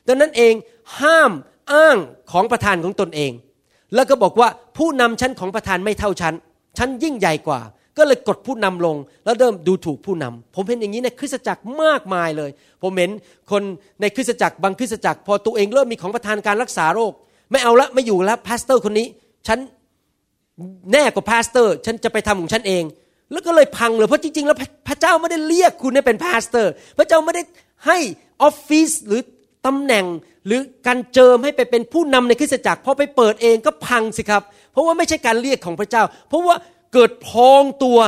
[0.06, 0.54] ดังนั้นเอง
[1.00, 1.32] ห้าม
[1.72, 1.96] อ้าง
[2.32, 3.32] ของประธานของตนเอง
[3.94, 6.34] แล้วก็บอกว่าผู้นำชั้นของประธานไม่เท่าชั้น
[6.78, 7.60] ชั้นยิ่งใหญ่กว่า
[7.98, 12.50] ก็เลยกดผู้นำลง แล้วเริ่มดูถูกผู้นำผมเห็นอย่างนี้ในคริสตจักรมากมายเลย
[12.82, 13.10] ผมเห็น
[13.50, 13.62] คน
[14.00, 17.12] ในคริสตจักรบางคริสตจักร พอตัวเองเริ่มมีของประทานการรักษาโรค
[17.50, 19.06] ไม่เอาละไม่อยู่แล้ว pastor คนนี้
[19.46, 19.58] ฉัน
[20.92, 22.84] แน่กว่า pastor ฉันจะไปทำของฉันเอง
[23.32, 24.58] แล้วก็เลยพังเลยเพราะจริงๆ แล้ว
[24.88, 27.42] พระเจ้าไม่ได้เรียกคุณให้เป็น pastor พระเจ้าไม่ได้
[27.86, 27.98] ให้
[28.42, 29.20] ออฟฟิศหรือ
[29.66, 30.06] ตำแหน่ง
[30.46, 36.56] หรือการเจิมให้ไปเป็นผู้นำในคริสตจักรพอไปเปิดเองก็พังสิครับ เพราะว่าไม่ใช่การเรียกของพระเจ้า เพราะว่า
[36.92, 37.98] เกิดพองตัว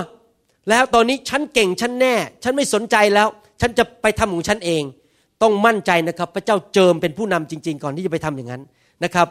[0.71, 3.29] แล้วตอนนี้ฉันเก่งฉันแน่ ฉันไม่สนใจแล้ว
[3.61, 4.83] ฉันจะไปทำของฉันเอง
[5.43, 8.63] ต้องมั่นใจนะครับ พระเจ้าเจิมเป็นผู้นำจริง ๆ ก่อนที่จะไปทำอย่างนั้น
[9.05, 9.29] นะครับ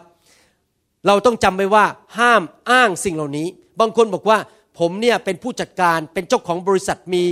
[1.08, 1.86] เราต้องจำไว้ว่า
[2.18, 3.48] ห้ามอ้างสิ่งเหล่านี้
[3.80, 4.38] บางคนบอกว่า
[4.80, 7.24] ผมเนี่ยเป็นผู้จัดการเป็นเจ้าของบริษัทมี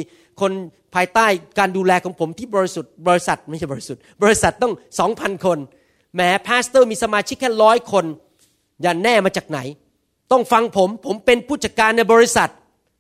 [0.42, 0.52] คน
[0.96, 1.26] ภายใต้
[1.60, 5.58] การดูแลของผมที่บริสุทธิ์บริษัทไม่ใช่บริสุทธิ์บริษัทต้องสองพันคน
[6.16, 8.06] แหม pastor มีสมาชิกแค่ร้อยคน
[8.82, 9.60] อย่าแน่มาจากไหน
[10.32, 12.50] ต้องฟังผม ผมเป็นผู้จัดการในบริษัท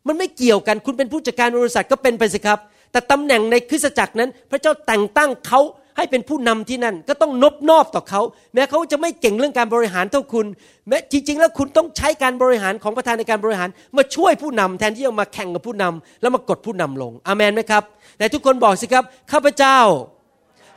[0.07, 2.59] มันไม่เกี่ยวกัน คุณเป็นผู้จัดการบริษัทก็เป็นไปสิครับ
[2.91, 5.61] แต่ตำแหน่งในคริสตจักรนั้น พระเจ้าแต่งตั้งเขา
[5.97, 8.21] ให้เป็นผู้นำที่นั่น ก็ต้องนบนอบต่อเขา
[8.53, 10.45] แม้เขาจะไม่เก่งเรื่องการบริหารเท่าคุณ
[10.87, 17.83] แม้จริง ๆ แล้วคุณต้องใช้การบริหารของประทานในการบริหาร มาช่วยผู้นำแทนที่จะมาแข่งกับผู้นำแล้วมากดผู้นำลงอาเมนไหมครับ
[18.17, 19.79] แต่ทุกคนบอกสิครับข้าพเจ้า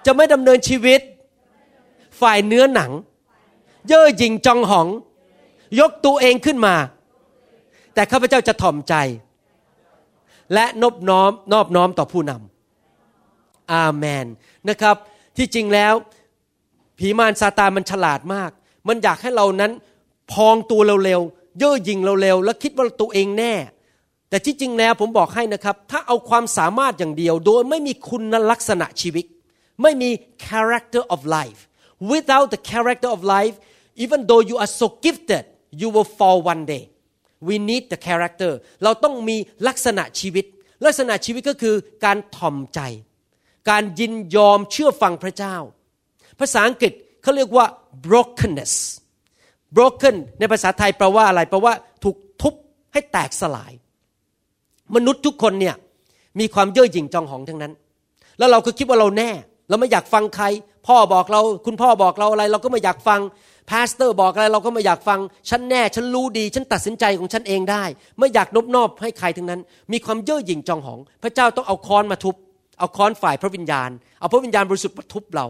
[0.07, 1.01] จะไม่ดำเนินชีวิต
[2.21, 2.91] ฝ่ายเนื้อหนัง
[3.89, 4.87] เย่อหยิ่งจองหอง
[5.81, 6.75] ยกตัวเองขึ้นมา
[7.95, 8.95] แต่ข้าพเจ้าจะถ่อมใจ
[10.55, 14.27] และนบน้อมนอบน้อมต่อผู้นำอาเมน
[14.69, 14.97] นะครับ
[15.37, 15.95] ที่จริงแล้ว
[16.99, 18.51] ผีมารซาตานมันฉลาดมาก
[18.89, 19.73] มันอยากให้เรานั้น
[20.33, 23.55] พองตัวเร็วๆเย่อหยิ่งเร็วๆแล้วคิดว่าตัวเองแน่
[24.29, 29.27] แต่ที่จริงแล้วผมบอกให้นะครับ ถ้าเอาความสามารถอย่างเดียว โดยไม่มีคุณลักษณะชีวิต
[29.83, 30.11] ไม่มี
[30.47, 31.61] character of life
[32.13, 33.57] without the character of life
[34.05, 35.45] even though you are so gifted
[35.81, 36.85] you will fall one day
[37.49, 38.53] we need the character
[38.85, 39.37] เราต้องมี
[39.69, 40.45] ลักษณะชีวิต
[40.85, 42.81] ลักษณะชีวิตก็คือการถ่อมใจ
[43.71, 45.57] การยินยอมเชื่อฟังพระเจ้า
[46.41, 47.67] ภาษาอังกฤษเขาเรียกว่า
[48.05, 48.75] brokenness
[49.77, 52.55] broken ในภาษาไทยแปลว่าอะไรแปลว่าถูกทุบ
[52.93, 53.73] ให้แตกสลาย
[54.97, 55.77] มนุษย์ทุกคนเนี่ย
[56.41, 57.73] มีความเย่อหยิ่งจองหองทั้งนั้น
[58.39, 59.31] แล้วเราก็คิดว่าเราแน่
[59.69, 60.47] เราไม่อยากฟังใคร
[60.87, 63.21] พ่อบอกเรา คุณพ่อบอกเราอะไร เราก็ไม่อยากฟัง
[63.71, 65.19] พาสเตอร์บอกอะไรเราก็ไม่อยากฟัง
[65.51, 67.85] ฉันแน่ ฉันรู้ดี ฉันตัดสินใจของฉันเองได้
[68.19, 69.61] ไม่อยากนบนอบให้ใครทั้งนั้น
[69.93, 72.35] มีความเย่อหยิ่งจองหอง พระเจ้าต้องเอาค้อนมาทุบ
[72.79, 75.47] เอาค้อนฝ่ายพระวิญญาณ เอาพระวิญญาณบริสุทธิ์มาทุบเรา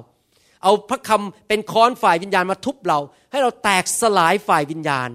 [0.62, 2.98] เอาพระคำเป็นค้อนฝ่ายวิญญาณมาทุบเรา
[3.30, 5.11] ให้เราแตกสลายฝ่ายวิญญาณ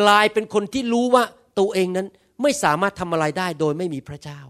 [0.00, 1.22] กลายเป็นคนที่รู้ว่า
[1.58, 2.06] ตัวเองนั้น
[2.42, 4.40] ไม่สามารถทำอะไรได้โดยไม่มีพระเจ้า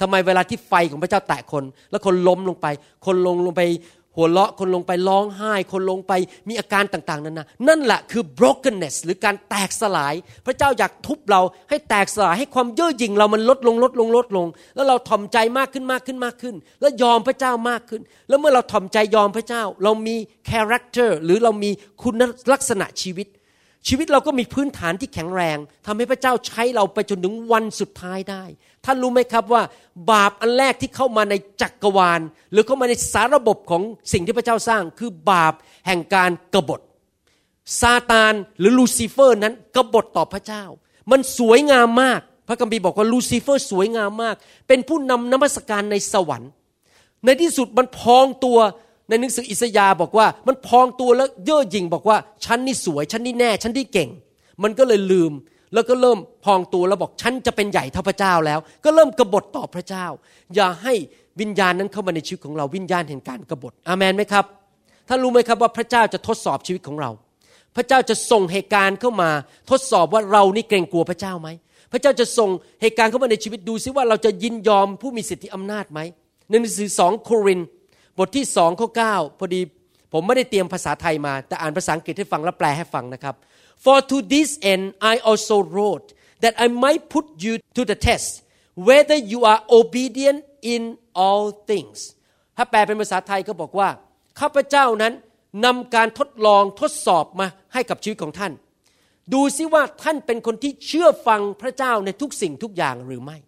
[0.00, 2.66] ทำไมเวลาที่ไฟของพระเจ้าแตะคน แล้วคนล้มลงไป
[3.06, 3.62] คนลงลงไป
[4.16, 6.12] หัวเราะคนลงไปร้องไห้คนลงไป
[6.48, 10.14] มีอาการต่างๆ นั้นนะนั่นแหละคือ brokenness หรือการแตกสลาย
[10.46, 20.16] พระเจ้าอยากทุบเราให้แตกสลายให้ความเย่อหยิ่งเรามันลดลงลดลงลดลง แล้วเราถ่อมใจมากขึ้นมากขึ้นมากขึ้น แล้วยอมพระเจ้ามากขึ้น แล้วเมื่อเราถ่อมใจยอมพระเจ้า เรามี
[20.50, 21.70] character หรือเรามี
[22.02, 22.22] คุณ
[22.52, 23.26] ลักษณะชีวิต
[23.88, 28.44] ชีวิตเราก็มีพื้นฐานที่แข็งแรงทำให้พระเจ้าใช้เราไปจนถึงวันสุดท้ายได้
[28.84, 29.62] ท่านรู้ไหมครับว่า
[30.10, 32.20] บาปอันแรกที่เข้ามาในจักรวาล
[32.52, 35.54] หรือเข้ามาในสารระบบของสิ่งที่พระเจ้าสร้าง คือบาป
[35.86, 36.80] แห่งการกบฏ
[37.80, 40.64] ซาตานหรือลูซิเฟอร์นั้นกบฏต่อพระเจ้า
[41.10, 44.36] มันสวยงามมาก พระคัมภีร์บอกว่าลูซิเฟอร์สวยงามมาก
[44.68, 46.50] เป็นผู้นำนมัสการในสวรรค์
[47.24, 48.58] ในที่สุดมันพองตัว
[49.08, 54.10] ในหนังสืออิสยาบอกว่า มันพองตัวแล้วเย่อหยิ่งบอกว่าฉันนี่สวย ฉันนี่แน่ ฉันที่เก่ง
[54.62, 55.32] มันก็เลยลืม
[55.74, 60.06] แล้วก็เริ่มพองตัวแล้วบอกฉันจะเป็นใหญ่เท่าพระเจ้าแล้ว ก็เริ่มกบฏต่อพระเจ้า
[60.54, 60.94] อย่าให้
[61.40, 64.44] วิญญาณนั้นเข้ามาในชีวิตของเราวิญญาณแห่งการกบฏอามนไหมครับ
[65.08, 67.10] ท่านรู้ไหมครับว่าพระเจ้าจะทดสอบชีวิตของเรา
[67.76, 69.30] พระเจ้าจะส่งเหตุการณ์เข้ามา
[69.70, 71.48] ทดสอบว่าเรานี่เกรงกลัวพระเจ้าไหม
[71.92, 72.50] พระเจ้าจะส่ง
[72.82, 76.00] เหตุการณ์เข้ามาในชีวิตดูซิว่าเราจะยินยอมผู้มีสิทธิอำนาจไหม
[76.48, 77.60] ในหนังสือสองโคริน
[78.18, 79.60] บทที่สองข้อเก้าพอดี
[80.12, 83.34] ผมไม่ได้เตรียมภาษาไทยมา แต่อ่านภาษาอังกฤษให้ฟังและแปลให้ฟังนะครับ
[83.84, 86.08] For to this end I also wrote
[86.42, 88.28] that I might put you to the test
[88.88, 90.40] whether you are obedient
[90.74, 90.82] in
[91.24, 91.98] all things
[92.56, 93.88] ถ้าแปลเป็นภาษาไทยก็บอกว่า
[94.40, 95.12] ข้าพเจ้านั้น
[95.64, 98.52] นำการทดลองทดสอบมาให้กับชีวิตของท่าน
[99.34, 103.38] ดูซิว่าท่านเป็นคนที่เชื่อฟังพระเจ้าในทุกสิ่งทุกอย่างหรือไม่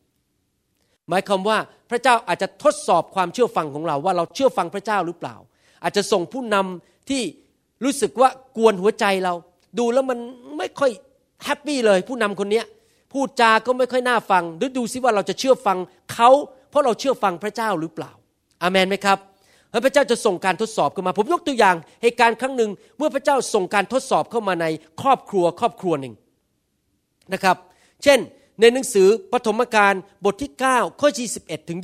[1.08, 1.58] หมายความว่า
[1.90, 5.36] พระเจ้าอาจจะทดสอบความเชื่อฟังของเราว่าเราเชื่อฟังพระเจ้าหรือเปล่า
[5.82, 7.22] อาจจะส่งผู้นำที่
[7.84, 9.34] รู้สึกว่ากวนหัวใจเรา
[9.78, 10.18] ดูแล้วมัน
[10.58, 10.90] ไม่ค่อย
[11.44, 12.62] happy เลยผู้นำคนนี้
[13.12, 15.78] พูดจาก็ไม่ค่อยน่าฟังหรือดูซิว่าเราจะเชื่อฟัง
[16.12, 16.30] เขา
[16.70, 18.10] เพราะเราเชื่อฟังพระเจ้าหรือเปล่า
[18.62, 19.18] อามันไหมครับ
[19.84, 24.66] พระเจ้าจะส่งการทดสอบเข้ามา ผมยกตัวอย่างเหตุการณ์ครั้งหนึ่งเมื่อพระเจ้าส่งการทดสอบเข้ามาใน
[25.02, 26.14] ครอบครัวครอบครัวหนึ่ง
[27.32, 27.56] นะครับ
[28.02, 28.18] เช่น
[28.60, 31.80] ในหนังสือปฐมกาลบทที่ 9 ข้อ 21 ถึง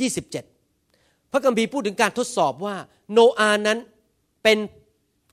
[0.63, 2.77] 27 พระคัมภีร์พูดถึงการทดสอบว่า
[3.13, 3.79] โนอานั้น
[4.43, 4.59] เป็น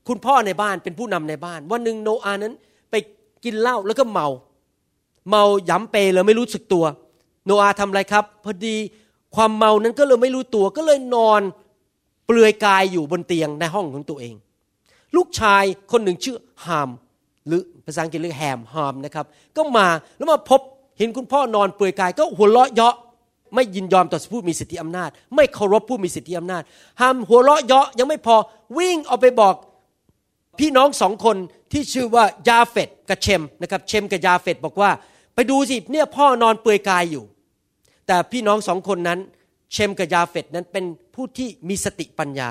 [0.08, 2.54] คุณพ่อในบ้านเป็นผู้นำในบ้าน วันหนึ่งโนอานั้น
[2.90, 2.94] ไป
[3.44, 4.28] กินเหล้าแล้วก็เมา
[5.28, 6.84] เมาย้ำเปเลยไม่รู้สึกตัว
[7.46, 8.76] โนอาทำอะไรครับ พอดี
[9.34, 11.40] ความเมานั้นก็เลยไม่รู้ตัวก็เลยนอน
[12.26, 14.34] เปลือยกายอยู่บนเตียงในห้องของตัวเอง
[15.16, 16.90] ลูกชายคนหนึ่งชื่อฮาม
[17.46, 19.26] หรือภาษาอังกฤษเรียกแฮมฮามนะครับ
[19.56, 20.60] ก็มาแล้วมาพบ
[21.00, 22.94] เห็นคุณพ่อนอนเปลือยกายก็หัวเราะเยาะ
[23.54, 26.62] ไม่ยินยอมต่อผู้มีสิทธิอำนาจ ไม่เคารพผู้มีสิทธิอำนาจ
[27.00, 28.36] ฮามหัวเราะเยาะยังไม่พอ
[28.78, 29.54] วิ่งเอาไปบอก
[30.58, 31.36] พี่น้องสองคน
[31.72, 34.90] ที่ชื่อว่ายาเฟตกับเชมนะครับเชมกับยาเฟตบอกว่า
[35.34, 37.24] ไปดูสิเนี่ยพ่อนอนเปลือยกายอยู่
[38.06, 39.18] แต่พี่น้องสองคนนั้น
[39.72, 40.84] เชมกับยาเฟตนั้นเป็น
[41.14, 42.50] ผู้ที่มีสติปัญญา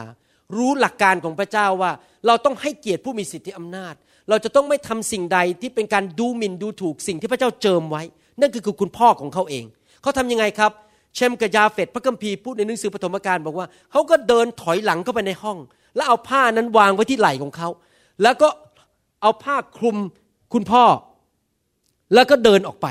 [0.57, 1.91] รู้หลักการของพระเจ้าว่า
[2.27, 3.93] เราต้องให้เกียรติผู้มีสิทธิอำนาจ
[4.29, 8.03] เราจะต้องไม่ทำสิ่งใดที่เป็นการดูหมิ่นดูถูกสิ่งที่พระเจ้าเจิมไว้
[8.41, 9.65] นั่นคือคุณพ่อของเขาเอง
[10.01, 10.71] เขาทำยังไงครับ
[11.15, 15.57] เชมกับยาเฟตพระคัมภีร์พูดในหนังสือปฐมกาลบอกว่า เขาก็เดินถอยหลังเข้าไปในห้อง
[15.95, 17.69] แล้วเอาผ้านั้นวางไว้ที่ไหล่ของเขา
[18.23, 18.49] แล้วก็
[19.21, 19.97] เอาผ้าคลุม
[20.53, 20.83] คุณพ่อ
[22.13, 22.87] แล้วก็เดินออกไป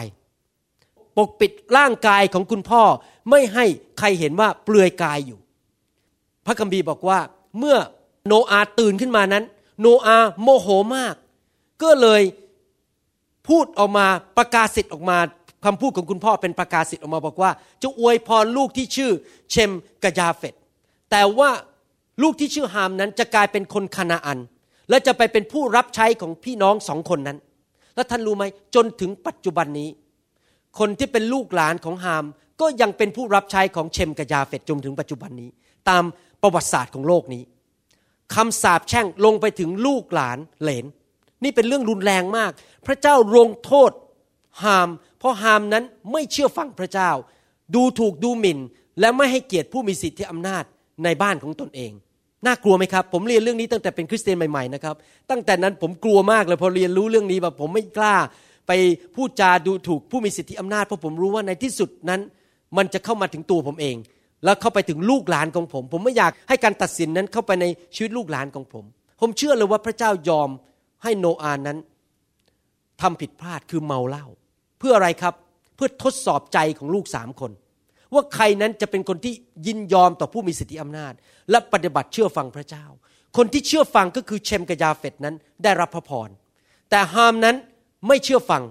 [1.17, 2.83] ปกปิดร่างกายของคุณพ่อ
[3.31, 3.65] ไม่ให้
[3.99, 5.39] ใครเห็นว่าเปลือยกายอยู่
[6.47, 7.19] พระคัมภีร์บอกว่า
[7.59, 7.77] เมื่อ
[8.27, 9.45] โนอาตื่นขึ้นมานั้น
[9.81, 11.15] โนอาโมโหมาก
[11.83, 12.23] ก็เลย
[13.49, 14.07] พูดออกมา
[14.37, 15.19] ประกาศสิทธิ์ออกมา
[15.65, 17.51] คำพูดของคุณพ่อเป็นประกาศสิทธิ์ออกมาบอกว่า
[17.83, 19.13] จะอวยพรลูกที่ชื่อ
[19.51, 19.71] เชม
[20.03, 20.55] กยาเฟต
[21.11, 21.51] แต่ว่า
[22.23, 24.39] ลูกที่ชื่อฮามนั้นจะกลายเป็นคนคานาอัน
[24.91, 27.39] และจะไปเป็นผู้รับใช้ของพี่น้องสองคนนั้น
[27.95, 28.45] แล้วท่านรู้ไหม
[28.75, 29.91] จนถึงปัจจุบันนี้
[30.79, 32.25] คนที่เป็นลูกหลานของฮาม
[32.61, 35.51] ก็ยังเป็นผู้รับใช้ของเชมกยาเฟตจนถึงปัจจุบันนี้
[35.89, 36.05] ตาม
[36.43, 37.43] ประวัติศาสตร์ของโลกนี้
[38.35, 40.87] คำสาปแช่งลงไปถึงลูกหลานเหลน
[41.45, 42.51] นี่เป็นเรื่องรุนแรงมาก
[42.87, 43.91] พระเจ้าลงโทษ
[44.63, 47.11] ฮาม เพราะฮามนั้นไม่เชื่อฟังพระเจ้า
[47.75, 48.59] ดูถูกดูหมิ่น
[49.01, 50.65] และไม่ให้เกียรติผู้มีสิทธิอำนาจ
[51.05, 51.93] ในบ้านของตนเอง
[52.47, 54.95] น่ากลัวไหมครับ ผมเรียนเรื่องนี้ตั้งแต่เป็นคริสเตียนใหม่ๆนะครับ
[55.31, 58.17] ตั้งแต่นั้นผมกลัวมากเลยพอเรียนรู้เรื่องนี้แบบผมไม่กล้า
[58.69, 58.73] ไป
[59.15, 62.21] พูดจาดูถูกผู้มีสิทธิอำนาจเพราะผมรู้ว่าในที่สุดนั้น
[62.77, 63.97] มันจะเข้ามาถึงตัวผมเอง
[64.45, 68.85] แล้วเข้าไปถึงลูกหลานของผม ผมไม่อยากให้การตัดสินนั้นเข้าไปในชีวิตลูกหลานของผม
[69.21, 70.51] ผมเชื่อเลยว่าพระเจ้ายอม
[71.03, 71.79] ให้โนอาห์นั้น
[73.01, 74.27] ทำผิดพลาดคือเมาเหล้า
[74.79, 75.35] เพื่ออะไรครับ
[75.77, 77.53] เพื่อทดสอบใจของลูกสามคน
[78.15, 79.35] ว่าใครนั้นจะเป็นคนที่
[79.67, 81.13] ยินยอมต่อผู้มีสิทธิอำนาจ
[81.51, 82.85] และปฏิบัติเชื่อฟังพระเจ้า
[83.37, 86.29] คนที่เชื่อฟังก็คือเชมกยาเฟตนั้นได้รับพระพร
[86.91, 87.57] แต่ฮามนั้น
[88.09, 88.63] ไม่เชื่อฟัง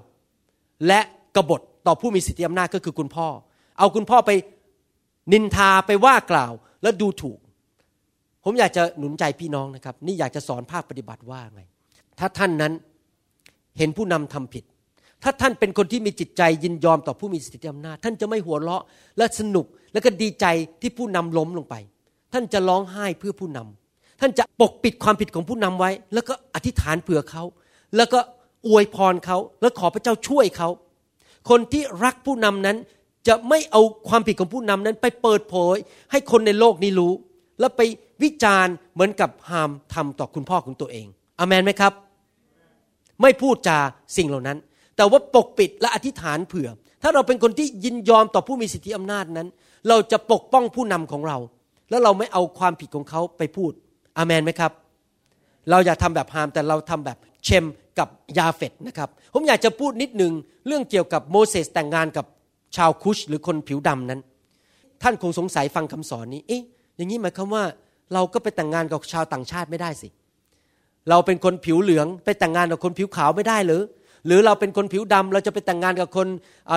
[0.87, 0.99] และ
[1.35, 3.27] กบฏต่อผู้มีสิทธิอำนาจก็คือคุณพ่อ
[3.77, 4.31] เอาคุณพ่อไป
[5.33, 7.39] นินทาไปว่ากล่าวแล้วดูถูก
[8.43, 11.61] ผมอยากจะหนุนใจพี่น้องนะครับ นี่อยากจะสอนภาคปฏิบัติว่าไง
[12.19, 12.73] ถ้าท่านนั้น
[13.77, 14.63] เห็นผู้นำทำผิด
[15.23, 18.83] ถ้าท่านเป็นคนที่มีจิตใจยินยอมต่อผู้มีสิทธิอำนาจ ท่านจะไม่หัวเราะ
[19.17, 20.45] และสนุกและก็ดีใจ
[20.81, 21.75] ที่ผู้นำล้มลงไป
[22.33, 27.43] ท่านจะร้องไห้เพื่อผู้นำท่านจะปกปิดความผิดของผู้นำไว้ แล้วก็อธิษฐานเผื่อเขา
[27.95, 28.19] แล้วก็
[28.67, 30.69] อวยพรเขาและขอพระเจ้าช่วยเขา
[31.49, 32.77] คนที่รักผู้นำนั้น
[33.27, 35.75] จะไม่เอาความผิดของผู้นำนั้น ไปเปิดเผย
[36.11, 37.13] ให้คนในโลกนี้รู้
[37.59, 37.81] แล้วไป
[38.23, 41.07] วิจารณ์เหมือนกับหามทำต่อคุณพ่อของตัวเอง
[41.39, 41.93] อามนไหมครับ
[43.21, 43.77] ไม่พูดจา
[44.17, 44.57] สิ่งเหล่านั้น
[44.97, 46.69] แต่ว่าปกปิดและอธิษฐานเผื่อ
[47.03, 49.47] ถ้าเราเป็นคนที่ยินยอมต่อผู้มีสิทธิอำนาจนั้น
[49.89, 51.37] เราจะปกป้องผู้นำของเรา
[51.89, 53.71] แล้วเราไม่เอาความผิดของเขาไปพูด
[54.17, 54.71] อามนไหมครับ
[55.69, 57.65] เราอย่าทำแบบฮามแต่เราทำแบบเชม
[57.99, 58.07] กับ
[58.37, 60.33] ยาเฟตนะครับผมอยากจะพูดนิดหนึ่ง
[60.67, 62.25] เรื่องเกี่ยวกับโมเสสแต่งงานกับ
[62.75, 64.21] ชาวคุชหรือคนผิวดำนั้น
[65.03, 66.61] ท่านคงสงสัยฟังคำสอนนี้เอ๊ะ
[66.95, 67.63] อย่างนี้หมายความว่า
[68.13, 70.09] เราก็ไปแต่งงานกับชาวต่างชาติไม่ได้สิ
[71.09, 73.81] เราเป็นคนผิวเหลืองไปแต่งงานกับคนผิวขาวไม่ได้หรือ
[74.27, 76.27] หรือเราเป็นคนผิวดำเราจะไปแต่งงานกับคน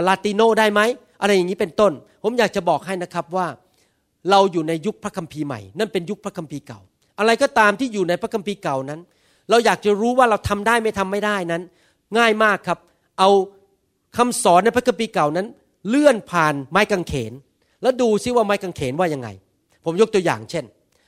[0.08, 0.80] ลาติโนได้ไหม
[1.20, 3.46] อะไรอย่างนี้เป็นต้น ผมอยากจะบอกให้นะครับว่า
[4.30, 6.80] เราอยู่ในยุคพระคัมภีร์ใหม่ นั่นเป็นยุคพระคัมภีร์เก่า
[7.18, 9.00] อะไรก็ตามที่อยู่ในพระคัมภีร์เก่านั้น
[9.50, 11.62] เราอยากจะรู้ว่าเราทำได้ไม่ทำไม่ได้นั้น
[12.18, 12.78] ง่ายมากครับ
[13.18, 13.28] เอา
[14.16, 15.46] คำสอนในพระคัมภีร์เก่านั้น
[15.88, 17.32] เลื่อนผ่านไม้กางเขน
[17.82, 19.28] แล้วดูซิว่าไม้กางเขนว่ายังไง
[19.84, 20.64] ผมยกตัวอย่างเช่น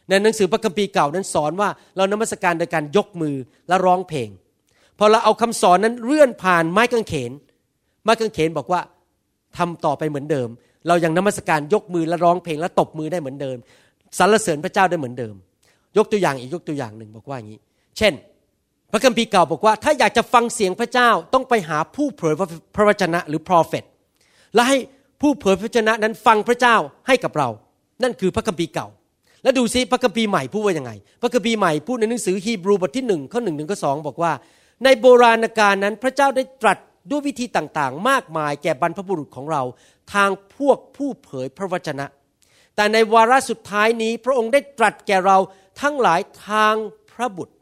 [0.08, 3.36] ในหนังสือพระคัมภีร์เก่านั้นสอนว่าเรานมัสการโดยการยกมือ
[3.68, 4.28] และร้องเพลง
[5.02, 7.32] อเราเอาคำสอนนั้นเลื่อนผ่านไม้กางเขน
[8.04, 8.80] ไม้กางเขนบอกว่า
[9.56, 10.48] ทำต่อไปเหมือนเดิม
[10.88, 13.56] เรายังนมัสการยกมือและร้องเพลงและตบมือได้เหมือนเดิม
[14.18, 15.34] สรรเสริญพระเจ้าได้เหมือนเดิม
[15.96, 17.60] ยกตัวอย่างอีกยกตัวอย่างหนึ่งบอกว่าอย่างนี้
[17.98, 18.12] เช่น
[18.92, 22.34] พระคัมภีร์เก่าบอกว่า ถ้าอยากจะฟังเสียงพระเจ้าต้องไปหาผู้เผย
[22.74, 23.84] พระวจนะหรือพรอเฟต
[24.54, 24.78] และให้
[25.20, 27.48] ผู้เผยพระวจนะนั้นฟังพระเจ้าให้กับเรา
[28.02, 28.88] นั่นคือพระคัมภีร์เก่า
[29.42, 34.32] แล้วดูซิพระคัมภีร์ใหม่พูดว่ายังไง พระคัมภีร์ใหม่พูดในหนังสือฮีบรูบทที่หนึ่งข้อหนึ่งถึงข้อสองบอกว่า
[34.84, 36.78] ในโบราณกาลนั้นพระเจ้าได้ตรัส
[37.10, 39.62] ด้วยวิธีต่างๆ มากมายแก่บรรพบุรุษของเรา
[40.14, 42.06] ทางพวกผู้เผยพระวจนะ
[42.76, 45.38] แต่ในวาระสุดท้ายนี้พระองค์ได้ตรัสแก่เรา
[45.80, 46.74] ทั้งหลายทาง
[47.12, 47.54] พระบุตร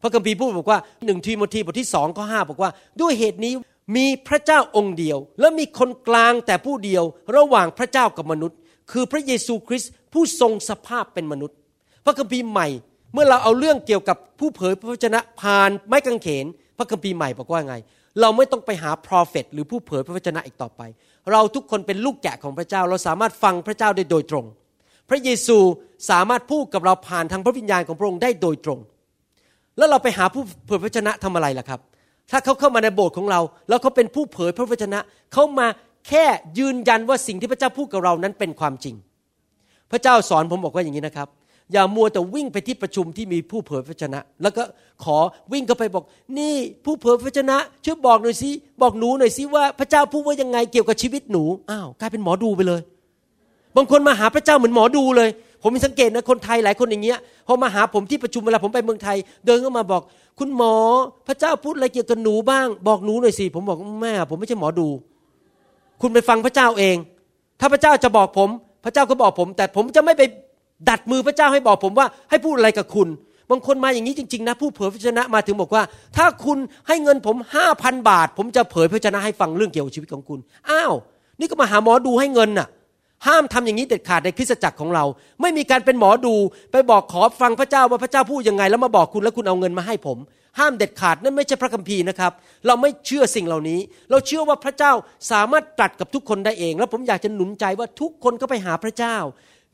[0.00, 2.70] พระคัมภีร์พูดบอกว่าหนึ่งทีโมธีบทที่สองข้อห้าบอกว่า
[3.00, 3.52] ด้วยเหตุนี้
[3.96, 7.04] มีพระเจ้าองค์เดียว และมีคนกลางแต่ผู้เดียว
[7.36, 8.58] ระหว่างพระเจ้ากับมนุษย์
[8.92, 11.56] คือพระเยซูคริสต์ผู้ทรงสภาพเป็นมนุษย์
[12.04, 12.68] พระคัมภีร์ใหม่
[13.12, 16.46] เมื่อเราเอาเรื่องเกี่ยวกับผู้เผยพระวจนะผ่านไม้กางเขน
[16.78, 17.76] พระคัมภีร์ใหม่บอกว่าไง
[18.20, 20.82] เราไม่ต้องไปหาพรอเฟตหรือผู้เผยพระวจนะอีกต่อไป
[21.32, 24.44] เราทุกคนเป็นลูกแกะของพระเจ้า เราสามารถฟังพระเจ้าได้โดยตรง
[25.08, 25.58] พระเยซู
[26.10, 28.78] สามารถพูดกับเราผ่านทางพระวิญญาณของพระองค์ได้โดยตรง
[29.78, 31.80] แล้วเราไปหาผู้เผยพระวจนะทำอะไรล่ะครับ
[32.30, 34.98] ถ้าเขาเข้ามาในโบสถ์ของเรา แล้วเขาเป็นผู้เผยพระวจนะ
[35.32, 35.66] เขามา
[36.08, 36.24] แค่
[36.58, 38.94] ยืนยันว่าสิ่งที่พระเจ้าพูดกับเรานั้นเป็นความจริง
[39.90, 41.28] พระเจ้าสอนผมบอกว่าอย่างนี้นะครับ
[41.72, 44.62] อย่ามัวแต่วิ่งไปที่ประชุมที่มีผู้เผยพระวจนะ แล้วก็
[45.04, 45.16] ขอ
[45.52, 46.04] วิ่งเข้าไปบอก
[46.38, 46.54] นี่
[46.84, 48.50] ผู้เผยพระวจนะช่วยบอกหน่อยสิ
[48.82, 52.80] บอกหนูหน่อยสิว่าพระเจ้าพูดว่ายังไงเกี่ยวกับชีวิตหนูอ้าวกลายเป็นหมอดูไปเลย
[53.76, 55.30] บางคนมาหาพระเจ้าเหมือนหมอดูเลย
[55.62, 60.02] ผมมีสังเกตนะคนไทยหลายคนอย่างเงี้ยพอมาหาผมที่ประชุมเวลาผมไปเมืองไทย เดินเข้ามาบอก
[60.38, 60.74] คุณหมอ
[61.28, 64.88] พระเจ้าพูดอะไรเกี่ยวกับหนูบ้าง บอกหนูหน่อยสิผมบอกแม่ผมไม่ใช่หมอดู
[66.00, 66.96] คุณไปฟังพระเจ้าเอง
[67.60, 68.48] ถ้าพระเจ้าจะบอกผม
[68.84, 70.22] พระเจ้าก็บอกผม แต่ผมจะไม่ไป
[70.88, 73.08] ดัดมือพระเจ้าให้บอกผมว่าให้พูดอะไรกับคุณ
[73.50, 75.82] บางคนมาอย่างนี้จริง ๆ นะ ผู้เผยพระชนะมาถึงบอกว่า
[76.16, 80.38] ถ้าคุณให้เงินผมห้าพันบาท ผมจะเผยพระชนะให้ฟังเรื่องเกี่ยวกับชีวิตของคุณ
[80.70, 80.92] อ้าว
[81.40, 82.68] นี่ก็มาหาหมอดูให้เงินน่ะ
[83.26, 85.04] ห้ามทำอย่างนี้เด็ดขาดในคริสตจักรของเรา
[85.40, 86.34] ไม่มีการเป็นหมอดู
[86.72, 90.18] ไปบอกขอฟังพระเจ้าว่าพระเจ้าพูดยังไง แล้วมาบอกคุณแล้วคุณเอาเงินมาให้ผม
[90.58, 92.32] ห้ามเด็ดขาดนั่นไม่ใช่พระคัมภีร์นะครับ
[92.66, 94.92] เราไม่เชื่อสิ่งเหล่านี้ เราเชื่อว่าพระเจ้า
[95.32, 99.16] สามารถตรัสกับทุกคนได้เอง แล้วผมอยากจะหนุนใจว่าทุกคนก็ไปหาพระเจ้า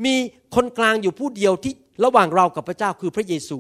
[0.05, 0.15] มี
[0.55, 1.73] คนกลางอยู่ผู้เดียวที่
[2.05, 3.59] ระหว่างเรากับพระเจ้าคือพระเยซู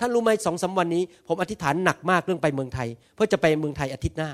[0.00, 4.30] ท่านรู้ไหมสองสาวันนี้ ผมอธิษฐานหนักมากเรื่องไปเมืองไทย เพื่อจะไปเมืองไทยอาทิตย์หน้า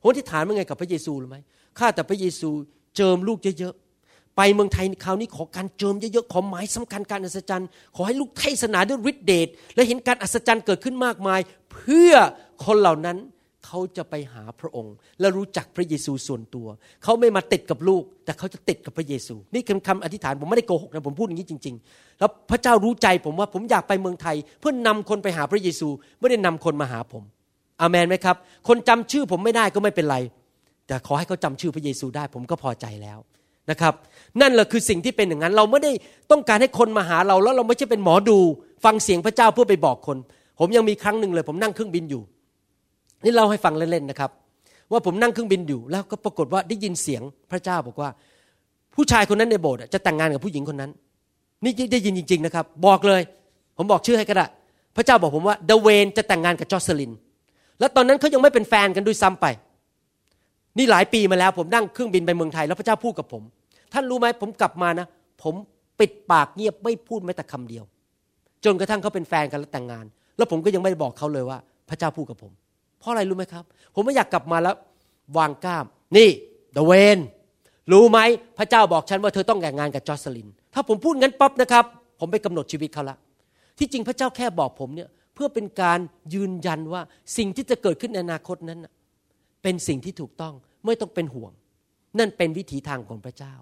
[0.00, 1.38] ผมอธิษฐานเมื่อไงกับพระเยซูรู้ไหม
[1.78, 2.50] ข้าแต่พระเยซู
[2.96, 11.40] เจิมลูกเยอะๆไปเมืองไทยคราวนี้ขอการเจิมเยอะๆขอหมายสำคัญการอัศจรรย์ ขอให้ลูกเทศนาด้วยฤทธิเดชและเห็นการอัศจรรย์เกิดขึ้นมากมาย
[11.72, 12.12] เพื่อ
[12.64, 13.18] คนเหล่านั้น
[13.66, 16.66] เขาจะไปหาพระองค์ และรู้จักพระเยซูส่วนตัว
[17.04, 25.88] เขาไม่มาติดกับลูก แต่เขาจะติดกับพระเยซู นี่คือคำอธิษฐานผมไม่ได้โกหกนะผมพูดอย่างนี้จริง ๆ แล้วพระเจ้ารู้ใจผมว่าผมอยากไปเมืองไทย เพื่อนนำคนไปหาพระเยซู
[26.20, 27.22] ไม่ได้นำคนมาหาผม
[27.80, 28.36] อามนไหมครับ
[28.68, 30.16] คนจำชื่อผมไม่ได้ก็ไม่เป็นไร
[30.86, 33.18] แต่ขอให้เขาจำชื่อพระเยซูได้ ผมก็พอใจแล้ว
[33.70, 33.94] นะครับ
[34.40, 35.92] นั่นแหละคือสิ่งที่เป็นอย่างนั้น เราไม่ได้
[36.30, 38.38] ต้องการให้คนมาหาเราแล้วเราไม่ใช่เป็นหมอดู
[38.84, 40.16] ฟังเสียงพระเจ้าเพื่อไปบอกคน
[40.58, 42.22] ผมยังมีครั้งหนึ่งเลย ผมนั่งเครื่องบินอยู่
[43.24, 44.30] นี่เล่าให้ฟังเล่นๆนะครับ
[44.92, 48.08] ว่าผมนั่งเครื่องบินอยู่แล้วก็ปรากฏว่าได้ยินเสียงพระเจ้าบอกว่า
[48.94, 50.90] ผู้ชายคนนั้นในโบสถ์จะแต่งงานกับผู้หญิงคนนั้น
[51.64, 53.22] นี่ได้ยินจริง ๆนะครับ บอกเลย
[53.76, 54.46] ผมบอกชื่อให้ก็ได้
[54.96, 57.12] พระเจ้าบอกผมว่าเดเวนจะแต่งงานกับจอสลิน
[57.80, 59.46] แล้วตอนนั้นเขายังไม่เป็นแฟนกันด้วยซ้ำไป
[60.78, 63.42] นี่หลายปีมาแล้วผมนั่งเครื่องบินไปเมืองไทย แล้วพระเจ้าพูดกับผม
[63.92, 65.06] ท่านรู้ไหมผมกลับมานะ
[65.42, 65.54] ผม
[66.00, 67.84] ปิดปากเงียบไม่พูดแม้แต่คำเดียว
[68.64, 70.04] จนกระทั่งเขาเป็นแฟนกันแล้วแต่งงาน
[70.36, 72.52] แล้วผมก็ยังไม่ได้บอกเขาเลยว่า พระเจ้าพูดกับผม
[73.00, 74.76] เพราะอะไรรู้ไหมครับ ผมไม่อยากกลับมาแล้ว
[75.38, 75.84] วางกล้าม
[76.16, 76.28] นี่
[76.72, 77.18] เดเวน
[77.92, 78.18] รู้ไหม
[78.58, 81.84] พระเจ้าบอกฉันว่าเธอต้องแต่งงานกับจอสลิน ถ้าผมพูดงั้นปั๊บนะครับ
[82.20, 83.16] ผมไปกำหนดชีวิตเขาละ
[83.78, 85.98] ที่จริงพระเจ้าแค่บอกผมเนี่ยเพื่อเป็นการ
[86.34, 87.02] ยืนยันว่า
[87.36, 88.78] สิ่งที่จะเกิดขึ้นในอนาคตนั้น
[89.62, 90.54] เป็นสิ่งที่ถูกต้อง
[90.86, 91.52] ไม่ต้องเป็นห่วง
[92.18, 93.54] นั่นเป็นวิถีทางของพระเจ้า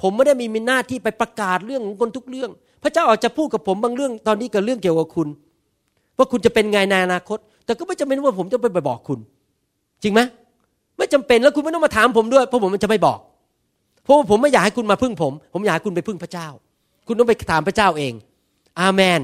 [0.00, 2.50] ผมไม่ได้มีมีหน้าที่ไปประกาศเรื่องของคนทุกเรื่อง
[2.82, 5.28] พระเจ้าอาจจะพูดกับผมบางเรื่องตอนนี้กับเรื่องเกี่ยวกับคุณ
[6.18, 9.18] ว่าคุณจะเป็นไงในอนาคต แต่ก็ไม่จำเป็นว่าผมจะไปบอกคุณ
[10.02, 10.20] จริงไหม
[10.98, 13.18] ไม่จำเป็นแล้วคุณไม่ต้องมาถามผมด้วยเพราะผมมันจะไม่บอก
[14.04, 16.48] เพราะผมไม่อยากให้คุณมาพึ่งผม ผมอยากให้คุณไปพึ่งพระเจ้า
[17.06, 18.12] คุณต้องไปถามพระเจ้าเอง
[18.80, 19.20] อาเมน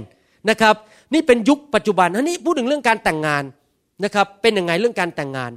[0.50, 0.74] นะครับ
[1.14, 3.44] นี่เป็นยุคปัจจุบันอันนี้พูดถึงเรื่องการแต่งงาน
[4.04, 5.52] นะครับ เป็นยังไงเรื่องการแต่งงาน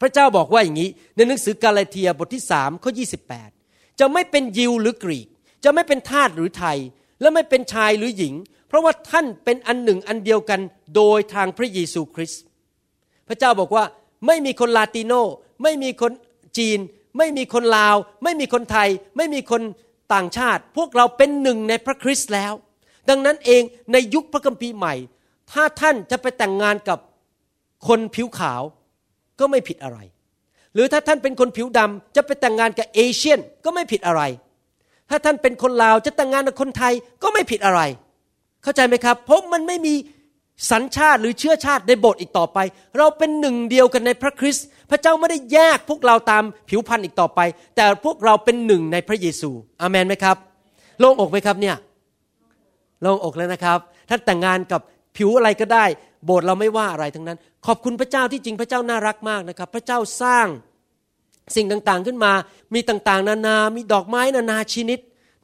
[0.00, 3.50] พระเจ้าบอกว่าอย่างนี้ ในหนังสือกาลาเทียบทที่สามข้อยี่สิบแปด
[4.00, 5.28] จะไม่เป็นยิวหรือกรีก
[5.64, 6.78] จะไม่เป็นทาสหรือไทย
[7.20, 8.34] และไม่เป็นชายหรือหญิง
[8.72, 10.60] เพราะว่าท่านเป็นอันหนึ่งอันเดียวกัน
[10.96, 12.42] โดยทางพระเยซูคริสต์
[13.28, 13.84] พระเจ้าบอกว่า
[14.26, 15.12] ไม่มีคนลาติโน
[15.62, 16.12] ไม่มีคน
[16.58, 16.78] จีน
[17.18, 19.62] ไม่มีคนลาว ไม่มีคนไทย ไม่มีคน
[20.14, 22.52] ต่างชาติ พวกเราเป็นหนึ่งในพระคริสต์แล้ว
[23.08, 24.94] ดังนั้นเองในยุคพระคัมภีร์ใหม่
[25.52, 26.98] ถ้าท่านจะไปแต่งงานกับ
[27.88, 28.62] คนผิวขาว
[29.40, 29.98] ก็ไม่ผิดอะไร
[30.74, 34.22] หรือถ้าท่านเป็นคนผิวดำจะไปแต่งงานกับเอเชียนก็ไม่ผิดอะไร
[35.10, 37.80] ถ้าท่านเป็นคนลาวจะแต่งงานกับคนไทยก็ไม่ผิดอะไร
[38.62, 39.94] เข้าใจไหมครับ เพราะมันไม่มี
[40.70, 42.58] สัญชาติหรือเชื้อชาติในโบสถ์อีกต่อไป
[42.98, 47.40] เราเป็นหนึ่งเดียวกันในพระคริสต์พระเจ้าไม่ได้แยกพวกเราตามผิวพรรณอีกต่อไป
[47.76, 50.36] แต่พวกเราเป็นหนึ่งในพระเยซูอามันไหมครับ
[51.00, 51.76] โล่งอกไหมครับเนี่ย
[53.02, 54.80] โล่งอกแล้วนะครับท่านแต่งงานกับ
[55.16, 55.84] ผิวอะไรก็ได้
[56.24, 60.46] โบสถ์เราไม่ว่าอะไรทั้งนั้น ขอบคุณพระเจ้าที่จริงพระเจ้าน่ารักมากนะครับ พระเจ้าสร้าง
[61.56, 62.32] สิ่งต่างๆขึ้นมา
[62.74, 64.98] มีต่างๆ นานา มีดอกไม้นานาชนิด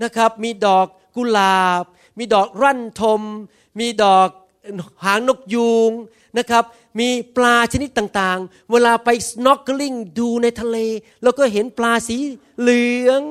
[0.05, 1.85] นะครับ มีดอกกุหลาบ
[2.19, 3.23] มีดอกรั่นทม
[3.79, 4.29] มีดอก
[5.05, 5.93] หางนกยูง
[6.39, 6.65] นะครับ
[7.01, 10.77] มีปลาชนิดต่างๆ เวลาไปสโนว์กลิงดูในทะเล
[11.23, 12.17] เราก็เห็นปลาสี
[12.61, 13.23] เหลือง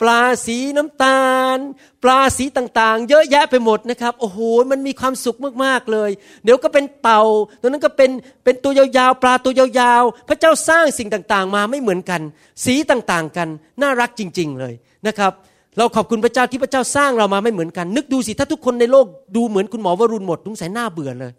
[0.00, 1.24] ปลาสีน้ำตา
[1.56, 1.58] ล
[2.02, 4.38] ปลาสีต่างๆ เยอะแยะไปหมดนะครับ โอ้โห
[4.70, 6.10] มันมีความสุขมากๆเลย
[6.44, 7.22] เดี๋ยวก็เป็นเต่า
[7.60, 8.10] ตัวนั้นก็เป็น
[8.44, 12.20] เป็นตัวยาวๆ ปลาตัวยาวๆ พระเจ้าสร้างสิ่งต่างๆ มาไม่เหมือนกัน
[12.64, 13.48] สีต่างๆกัน
[13.82, 14.74] น่ารักจริง ๆ เลย
[15.06, 15.32] นะครับ
[15.78, 19.06] เราขอบคุณพระเจ้าที่พระเจ้าสร้างเรามาไม่เหมือนกัน นึกดูสิถ้าทุกคนในโลก
[19.36, 21.32] ดูเหมือนคุณหมอวรุณหมดทุงส่หน้าเบื่อเลย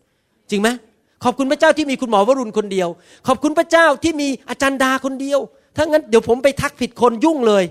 [0.50, 0.69] จริงไหม
[1.24, 2.88] ขอบคุณพระเจ้าที่มีคุณหมอวรุณคนเดียว
[3.28, 5.39] ขอบคุณพระเจ้าที่มีอาจารย์ดาคนเดียว
[5.76, 7.63] ถ้างั้นเดี๋ยวผมไปทักผิดคนยุ่งเลย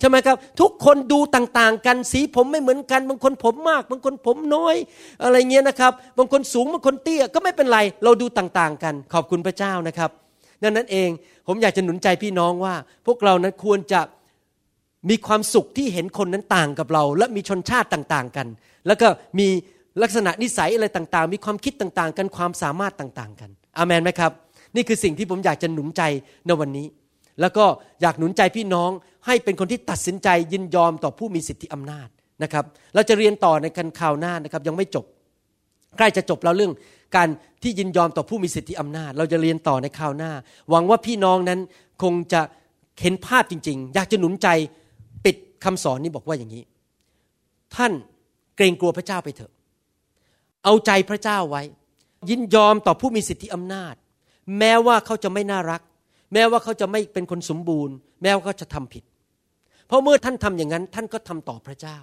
[0.00, 4.76] ใช่ไหมครับ ทุกคนดูต่างๆ กันสีผมไม่เหมือนกัน บางคนผมมาก บางคนผมน้อย
[5.22, 10.10] อะไรเงี้ยนะครับ บางคนสูงบางคนเตี้ยก็ไม่เป็นไร เราดูต่างๆ กัน ขอบคุณพระเจ้านะครับ
[10.62, 11.08] ดังนั้นเอง
[11.46, 12.74] ผมอยากจะหนุนใจพี่น้องว่า
[13.06, 14.00] พวกเรานั้นควรจะ
[15.08, 18.46] มีความสุขที่เห็นคนนั้นต่างกับเรา และมีชนชาติต่างๆกัน
[18.86, 19.08] แล้วก็
[19.38, 19.48] มี
[20.02, 24.32] ลักษณะนิสัยอะไรต่างๆ มีความคิดต่างๆ กันความสามารถต่างๆ กันอามนไหมครับ
[24.76, 26.02] นี่คือสิ่งที่ผมอยากจะหนุนใจ
[26.46, 26.86] ในวันนี้
[27.40, 27.64] แล้วก็
[28.02, 28.90] อยากหนุนใจพี่น้อง
[29.26, 32.08] ให้เป็นคนที่ตัดสินใจยินยอมต่อผู้มีสิทธิอำนาจ
[32.42, 35.04] นะครับ เราจะเรียนต่อในกันข่าวหน้านะครับ ยังไม่จบ
[35.96, 36.72] ใกล้จะจบแล้วเรื่อง
[37.16, 37.28] การ
[37.62, 40.32] ที่ยินยอมต่อผู้มีสิทธิอำนาจ เราจะเรียนต่อในข่าวหน้า
[40.70, 41.60] หวังว่าพี่น้องนั้น
[42.02, 42.40] คงจะ
[43.00, 44.48] เห็นภาพจริง ๆ อยากจะหนุนใจ
[45.64, 46.64] คำสอนนี้บอกว่าอย่างนี้
[47.76, 47.92] ท่าน
[48.56, 49.52] เกรงกลัวพระเจ้าไปเถอะ
[50.64, 51.62] เอาใจพระเจ้าไว้
[52.30, 53.94] ยินยอมต่อผู้มีสิทธิอำนาจ
[54.58, 55.82] แม้ว่าเขาจะไม่น่ารัก
[56.32, 59.04] แม้ว่าเขาจะไม่เป็นคนสมบูรณ์ แม้ว่าเขาจะทำผิด
[59.86, 61.98] เพราะเมื่อท่านทำอย่างนั้น ท่านก็ทำต่อพระเจ้า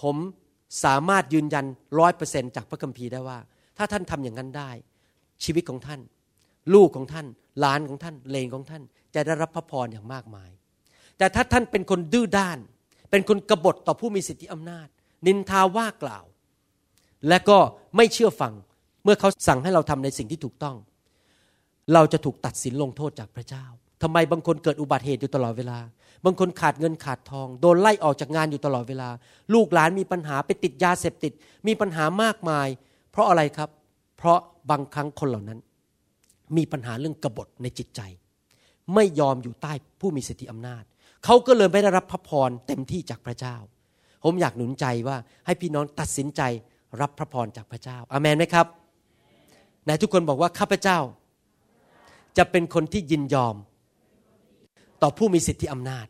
[0.00, 0.16] ผม
[0.84, 1.64] สามารถยืนยัน
[1.98, 3.38] ร้อยเปอร์เซนจากพระคัมภีร์ได้ว่า
[3.76, 4.70] ถ้าท่านทำอย่างนั้นได้
[5.44, 6.00] ชีวิตของท่าน
[6.74, 7.26] ลูกของท่าน
[7.60, 8.82] หลานของท่านเลนของท่าน
[9.14, 10.50] จะได้รับพระพรอย่างมากมาย
[11.20, 12.58] แต่ถ้าท่านเป็นคนดื้อด้าน
[13.10, 14.88] เป็นคนกบฏต่อผู้มีสิทธิอำนาจ
[15.26, 16.24] นินทาว่ากล่าว
[17.28, 17.58] และก็
[17.96, 18.52] ไม่เชื่อฟัง
[19.04, 20.76] เมื่อเขาสั่งให้เราทำในสิ่งที่ถูกต้อง
[21.94, 23.64] เราจะถูกตัดสินลงโทษจากพระเจ้า
[24.02, 25.78] ทำไมบางคนเกิดอุบัติเหตุอยู่ตลอดเวลา
[26.24, 29.08] บางคนขาดเงินขาดทอง โดนไล่ออกจากงานอยู่ตลอดเวลา
[29.54, 31.32] ลูกหลานมีปัญหาไปติดยาเสพติด
[31.66, 32.68] มีปัญหามากมาย
[33.10, 33.70] เพราะอะไรครับ
[34.16, 34.38] เพราะ
[34.70, 35.58] บางครั้งคนเหล่านั้น
[36.56, 38.00] มีปัญหาเรื่องกบฏในจิตใจ
[38.94, 40.84] ไม่ยอมอยู่ใต้ผู้มีสิทธิอำนาจ
[41.24, 43.56] เขาก็เลยไม่ได้รับพระพรเต็มที่จากพระเจ้า
[44.24, 45.16] ผมอยากหนุนใจว่า
[45.46, 46.42] ให้พี่น้องตัดสินใจ
[47.00, 48.66] รับพระพรจากพระเจ้าอามันไหมครับ
[49.84, 50.98] ไหนทุกคนบอกว่าข้าพเจ้า
[52.38, 53.56] จะเป็นคนที่ยินยอม
[55.02, 56.06] ต่อผู้มีสิทธิอำนาจ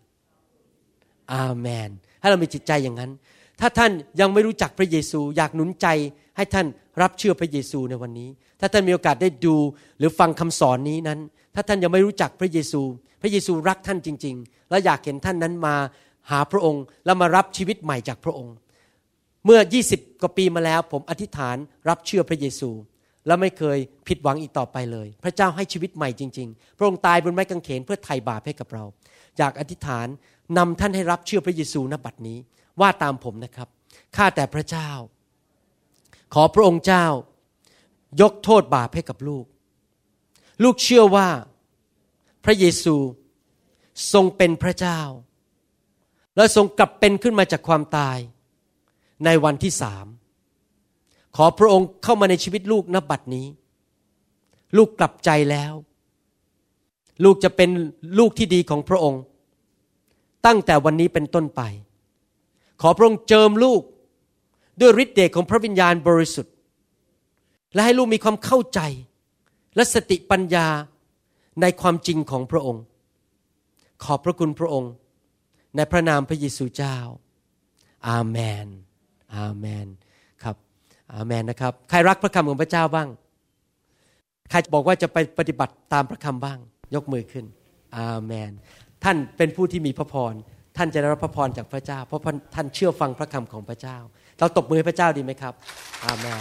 [1.32, 1.90] อาเมน
[2.20, 3.10] ให้เรามีจิตใจอย่างนั้น
[3.60, 5.86] ถ้าท่านยังไม่รู้จักพระเยซู อยากหนุนใจ
[6.36, 6.66] ให้ท่าน
[7.02, 8.28] รับเชื่อพระเยซูในวันนี้
[8.60, 9.56] ถ้าท่านมีโอกาสได้ดู
[9.98, 11.18] หรือฟังคำสอนนี้นั้น
[11.54, 12.82] ถ้าท่านยังไม่รู้จักพระเยซู
[13.22, 15.76] พระเยซูรักท่านจริง ๆ และอยากเห็นท่านนั้นมา
[16.30, 18.54] หาพระองค์แล้วมารับชีวิตใหม่จากพระองค์
[19.44, 21.56] เมื่อ 20 กว่าปีมาแล้ว ผมอธิษฐาน
[21.88, 22.70] รับเชื่อพระเยซู
[23.26, 23.78] และไม่เคย
[24.08, 28.84] ผิดหวังอีกต่อไปเลย พระเจ้าให้ชีวิตใหม่จริง ๆ พระองค์ตายบนไม้กางเขนเพื่อไถ่บาปให้กับเรา
[29.38, 30.06] อยากอธิษฐาน
[30.58, 32.38] นำท่านให้รับเชื่อพระเยซูณบัดนี้
[32.80, 33.68] ว่าตามผมนะครับ
[34.16, 34.90] ข้าแต่พระเจ้า
[36.34, 37.06] ขอพระองค์เจ้า
[38.20, 39.44] ยกโทษบาปให้กับลูก
[40.62, 41.28] ลูกเชื่อว่า
[42.44, 42.96] พระเยซู
[44.12, 45.00] ทรงเป็นพระเจ้า
[46.36, 48.18] และทรงกลับเป็นขึ้นมาจากความตาย
[49.24, 50.06] ในวันที่สาม
[51.36, 53.46] ขอพระองค์เข้ามาในชีวิตลูกณบัดนี้
[54.76, 55.72] ลูกกลับใจแล้ว
[57.24, 57.70] ลูกจะเป็น
[58.18, 59.22] ลูกที่ดีของพระองค์
[60.46, 61.62] ตั้งแต่วันนี้เป็นต้นไป
[62.82, 63.82] ขอพระองค์เจิมลูก
[64.80, 66.54] ด้วยฤทธิ์เดชของพระวิญญาณบริสุทธิ์
[67.74, 68.80] และให้ลูกมีความเข้าใจ
[69.76, 70.66] และสติปัญญา
[71.60, 72.82] ในความจริงของพระองค์
[74.04, 74.92] ขอบพระคุณพระองค์
[75.76, 76.96] ในพระนามพระเยซูเจ้า
[78.08, 78.66] อาเมน
[79.36, 79.86] อาเมน
[80.42, 80.56] ครับ
[81.14, 83.08] อาเมนนะครับ ใครรักพระคำของพระเจ้าบ้าง
[84.50, 86.58] ใครบอกว่าจะไปปฏิบัติตามพระคำบ้าง
[86.94, 87.44] ยกมือขึ้น
[87.98, 88.50] อาเมน
[89.04, 90.34] ท่านเป็นผู้ที่มีพระพร
[90.76, 92.22] ท่านจะได้รับพระพรจากพระเจ้า เพราะ
[92.54, 93.96] ท่านเชื่อฟังพระคำของพระเจ้า
[94.38, 95.54] เราตบมือให้พระเจ้าดีไหมครับ
[96.04, 96.40] อาเมน